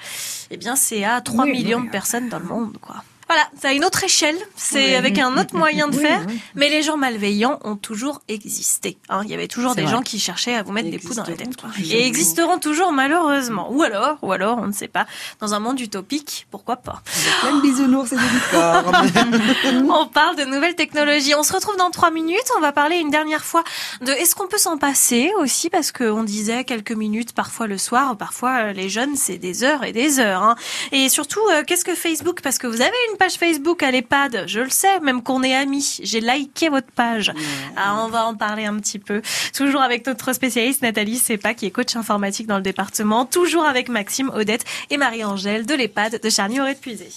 [0.50, 1.86] eh bien, c'est à 3 Oui, millions oui.
[1.88, 3.04] de personnes dans le monde, quoi.
[3.30, 4.94] Voilà, c'est à une autre échelle, c'est Oui.
[4.96, 6.40] avec un autre moyen de Oui, faire, oui.
[6.56, 8.98] mais les gens malveillants ont toujours existé.
[9.08, 9.20] hein.
[9.24, 9.92] Il y avait toujours des vrai.
[9.92, 11.56] gens qui cherchaient à vous mettre Ils des poux dans la tête.
[11.56, 11.70] quoi.
[11.78, 13.68] Et existeront toujours malheureusement.
[13.70, 15.06] Ou alors, ou alors, on ne sait pas.
[15.40, 17.02] Dans un monde utopique, pourquoi pas?
[17.42, 18.16] Plein de bisounours et
[19.88, 21.34] on parle de nouvelles technologies.
[21.36, 22.38] On se retrouve dans trois minutes.
[22.56, 23.62] On va parler une dernière fois
[24.00, 25.70] de est-ce qu'on peut s'en passer aussi?
[25.70, 29.84] Parce qu'on disait quelques minutes parfois le soir, parfois euh, les jeunes c'est des heures
[29.84, 30.42] et des heures.
[30.42, 30.56] hein.
[30.92, 32.40] Et surtout, euh, qu'est-ce que Facebook?
[32.42, 35.54] Parce que vous avez une page Facebook à l'EHPAD, je le sais, même qu'on est
[35.54, 35.98] amis.
[36.02, 37.30] J'ai liké votre page.
[37.76, 39.20] Ah, on va en parler un petit peu.
[39.54, 43.26] Toujours avec notre spécialiste Nathalie Sepa qui est coach informatique dans le département.
[43.26, 47.10] Toujours avec Maxime, Odette et Marie-Angèle de l'EHPAD de Charny-Auray-de-Puisay.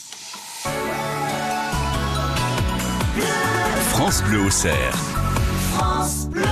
[3.91, 4.95] France Bleu au cerf.
[5.77, 6.43] France Bleu.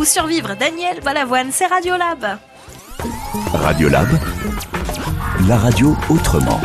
[0.00, 2.38] Ou survivre, Daniel Balavoine, c'est Radiolab.
[3.52, 4.08] Radiolab,
[5.46, 6.58] la radio autrement.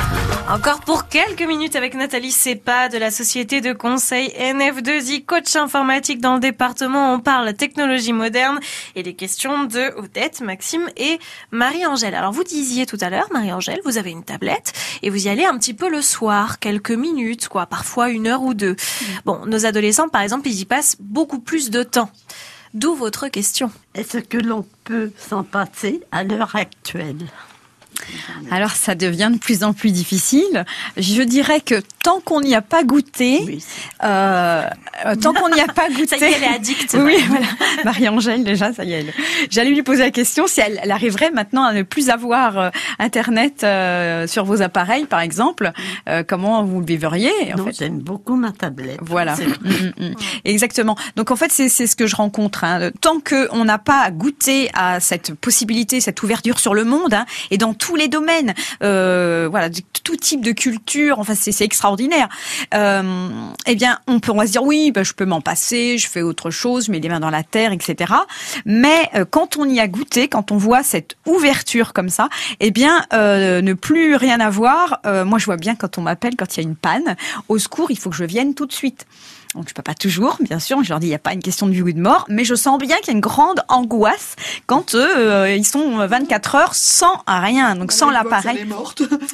[0.49, 6.21] Encore pour quelques minutes avec Nathalie Sepa de la société de conseil NF2I, coach informatique
[6.21, 7.13] dans le département.
[7.13, 8.61] On parle technologie moderne
[8.95, 11.19] et les questions de Odette, Maxime et
[11.51, 12.15] Marie-Angèle.
[12.15, 14.71] Alors vous disiez tout à l'heure, Marie-Angèle, vous avez une tablette
[15.01, 18.43] et vous y allez un petit peu le soir, quelques minutes, quoi, parfois une heure
[18.43, 18.77] ou deux.
[19.25, 22.09] Bon, nos adolescents, par exemple, ils y passent beaucoup plus de temps.
[22.75, 23.71] D'où votre question.
[23.93, 27.25] Est-ce que l'on peut s'en passer à l'heure actuelle?
[28.51, 30.65] Alors ça devient de plus en plus difficile.
[30.97, 33.59] Je dirais que tant qu'on n'y a pas goûté,
[34.03, 34.63] euh,
[35.05, 36.95] euh, tant qu'on n'y a pas goûté, Ça y est, elle est addicte.
[36.99, 37.45] Oui, voilà.
[37.83, 38.99] Marie-Angèle déjà, ça y est.
[38.99, 39.13] elle-
[39.49, 42.69] J'allais lui poser la question si elle, elle arriverait maintenant à ne plus avoir euh,
[42.99, 45.71] Internet euh, sur vos appareils, par exemple.
[46.09, 48.99] Euh, comment vous le vivriez en Non, fait j'aime beaucoup ma tablette.
[49.01, 49.35] Voilà.
[49.35, 50.15] Mm, mm, mm.
[50.45, 50.95] Exactement.
[51.15, 52.63] Donc en fait, c'est ce que je rencontre.
[52.63, 52.91] hein.
[53.01, 57.25] Tant que on n'a pas goûté à cette possibilité, cette ouverture sur le monde, hein,
[57.51, 59.69] et dans tous les domaines, euh, voilà,
[60.03, 61.19] tout type de culture.
[61.19, 62.29] Enfin, c'est c'est extraordinaire.
[62.73, 63.29] Euh,
[63.65, 66.07] eh bien, on peut on va se dire oui, ben, je peux m'en passer, je
[66.07, 68.13] fais autre chose, je mets les mains dans la terre, etc.
[68.65, 72.29] Mais euh, quand on y a goûté, quand on voit cette ouverture comme ça,
[72.59, 74.99] eh bien, euh, ne plus rien avoir.
[75.05, 77.15] euh, moi, je vois bien quand on m'appelle, quand il y a une panne,
[77.49, 79.05] au secours, il faut que je vienne tout de suite.
[79.55, 80.83] Donc je peux pas toujours, bien sûr.
[80.83, 82.43] Je leur dis il n'y a pas une question de vie ou de mort, mais
[82.43, 84.35] je sens bien qu'il y a une grande angoisse
[84.67, 88.65] quand eux euh, ils sont 24 heures sans rien, donc sans l'appareil.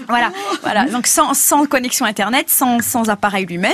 [0.07, 0.85] Voilà, voilà.
[0.85, 3.71] Donc sans, sans connexion internet, sans, sans appareil lui-même.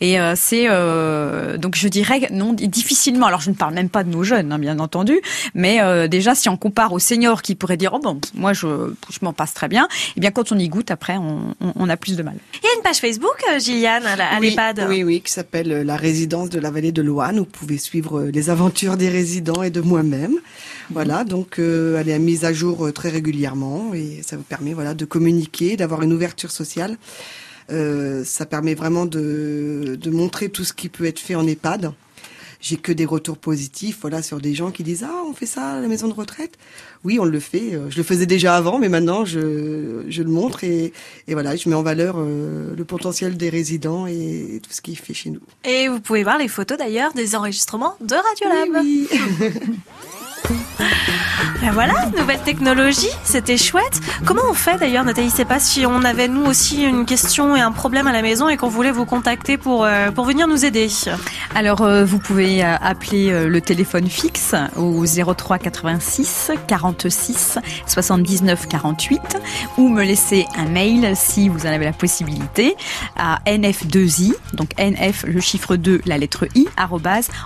[0.00, 3.26] Et euh, c'est euh, donc je dirais non difficilement.
[3.26, 5.20] Alors je ne parle même pas de nos jeunes, hein, bien entendu,
[5.54, 8.66] mais euh, déjà si on compare aux seniors qui pourraient dire oh bon moi je,
[9.10, 11.88] je m'en passe très bien, et bien quand on y goûte après on, on, on
[11.88, 12.36] a plus de mal.
[12.62, 14.86] Il y a une page Facebook, euh, Gilliane, à oui, l'EHPAD.
[14.88, 17.38] Oui, oui, qui s'appelle euh, la résidence de la vallée de Loane.
[17.38, 20.34] Vous pouvez suivre euh, les aventures des résidents et de moi-même.
[20.90, 24.74] Voilà, donc euh, elle est mise à jour euh, très régulièrement et ça vous permet
[24.74, 26.98] voilà de communiquer, d'avoir une ouverture sociale.
[27.68, 31.92] Ça permet vraiment de, de montrer tout ce qui peut être fait en EHPAD.
[32.68, 35.74] J'ai que des retours positifs, voilà, sur des gens qui disent ah on fait ça
[35.74, 36.58] à la maison de retraite.
[37.04, 37.74] Oui, on le fait.
[37.74, 40.92] euh, Je le faisais déjà avant, mais maintenant je, je le montre et,
[41.28, 44.92] et voilà, je mets en valeur euh, le potentiel des résidents et tout ce qui
[44.92, 45.40] est fait chez nous.
[45.64, 48.84] Et vous pouvez voir les photos d'ailleurs des enregistrements de Radiolab.
[51.60, 54.00] Ben voilà, nouvelle technologie, c'était chouette.
[54.24, 57.60] Comment on fait d'ailleurs, Nathalie C'est pas si on avait nous aussi une question et
[57.60, 60.64] un problème à la maison et qu'on voulait vous contacter pour, euh, pour venir nous
[60.64, 60.88] aider.
[61.54, 69.38] Alors, euh, vous pouvez euh, appeler le téléphone fixe au 03 86 46 79 48
[69.78, 72.76] ou me laisser un mail si vous en avez la possibilité
[73.16, 76.66] à nf2i, donc nf le chiffre 2, la lettre i,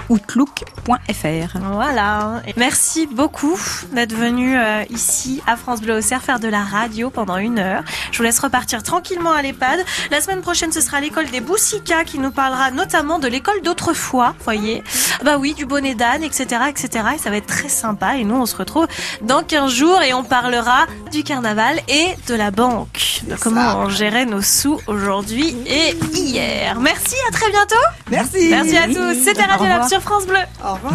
[0.09, 1.59] outlook.fr.
[1.73, 2.43] Voilà.
[2.57, 3.59] Merci beaucoup
[4.01, 7.83] d'être venu euh, ici à France Bleu Auxerre faire de la radio pendant une heure.
[8.13, 9.85] Je vous laisse repartir tranquillement à l'EHPAD.
[10.11, 14.35] La semaine prochaine, ce sera l'école des Boussicas qui nous parlera notamment de l'école d'autrefois,
[14.43, 14.83] voyez.
[15.23, 17.05] Bah oui, du bonnet d'âne, etc., etc.
[17.15, 18.17] Et ça va être très sympa.
[18.17, 18.87] Et nous, on se retrouve
[19.21, 23.21] dans 15 jours et on parlera du carnaval et de la banque.
[23.29, 26.81] De comment on gérait nos sous aujourd'hui et hier.
[26.81, 27.75] Merci, à très bientôt.
[28.11, 28.49] Merci.
[28.51, 29.23] Merci à tous.
[29.23, 30.41] C'était Radio Lab sur France Bleu.
[30.65, 30.95] Au revoir.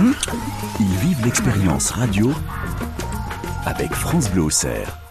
[0.80, 2.34] Ils vivent l'expérience radio
[3.66, 5.05] avec France Bleu Auxerre.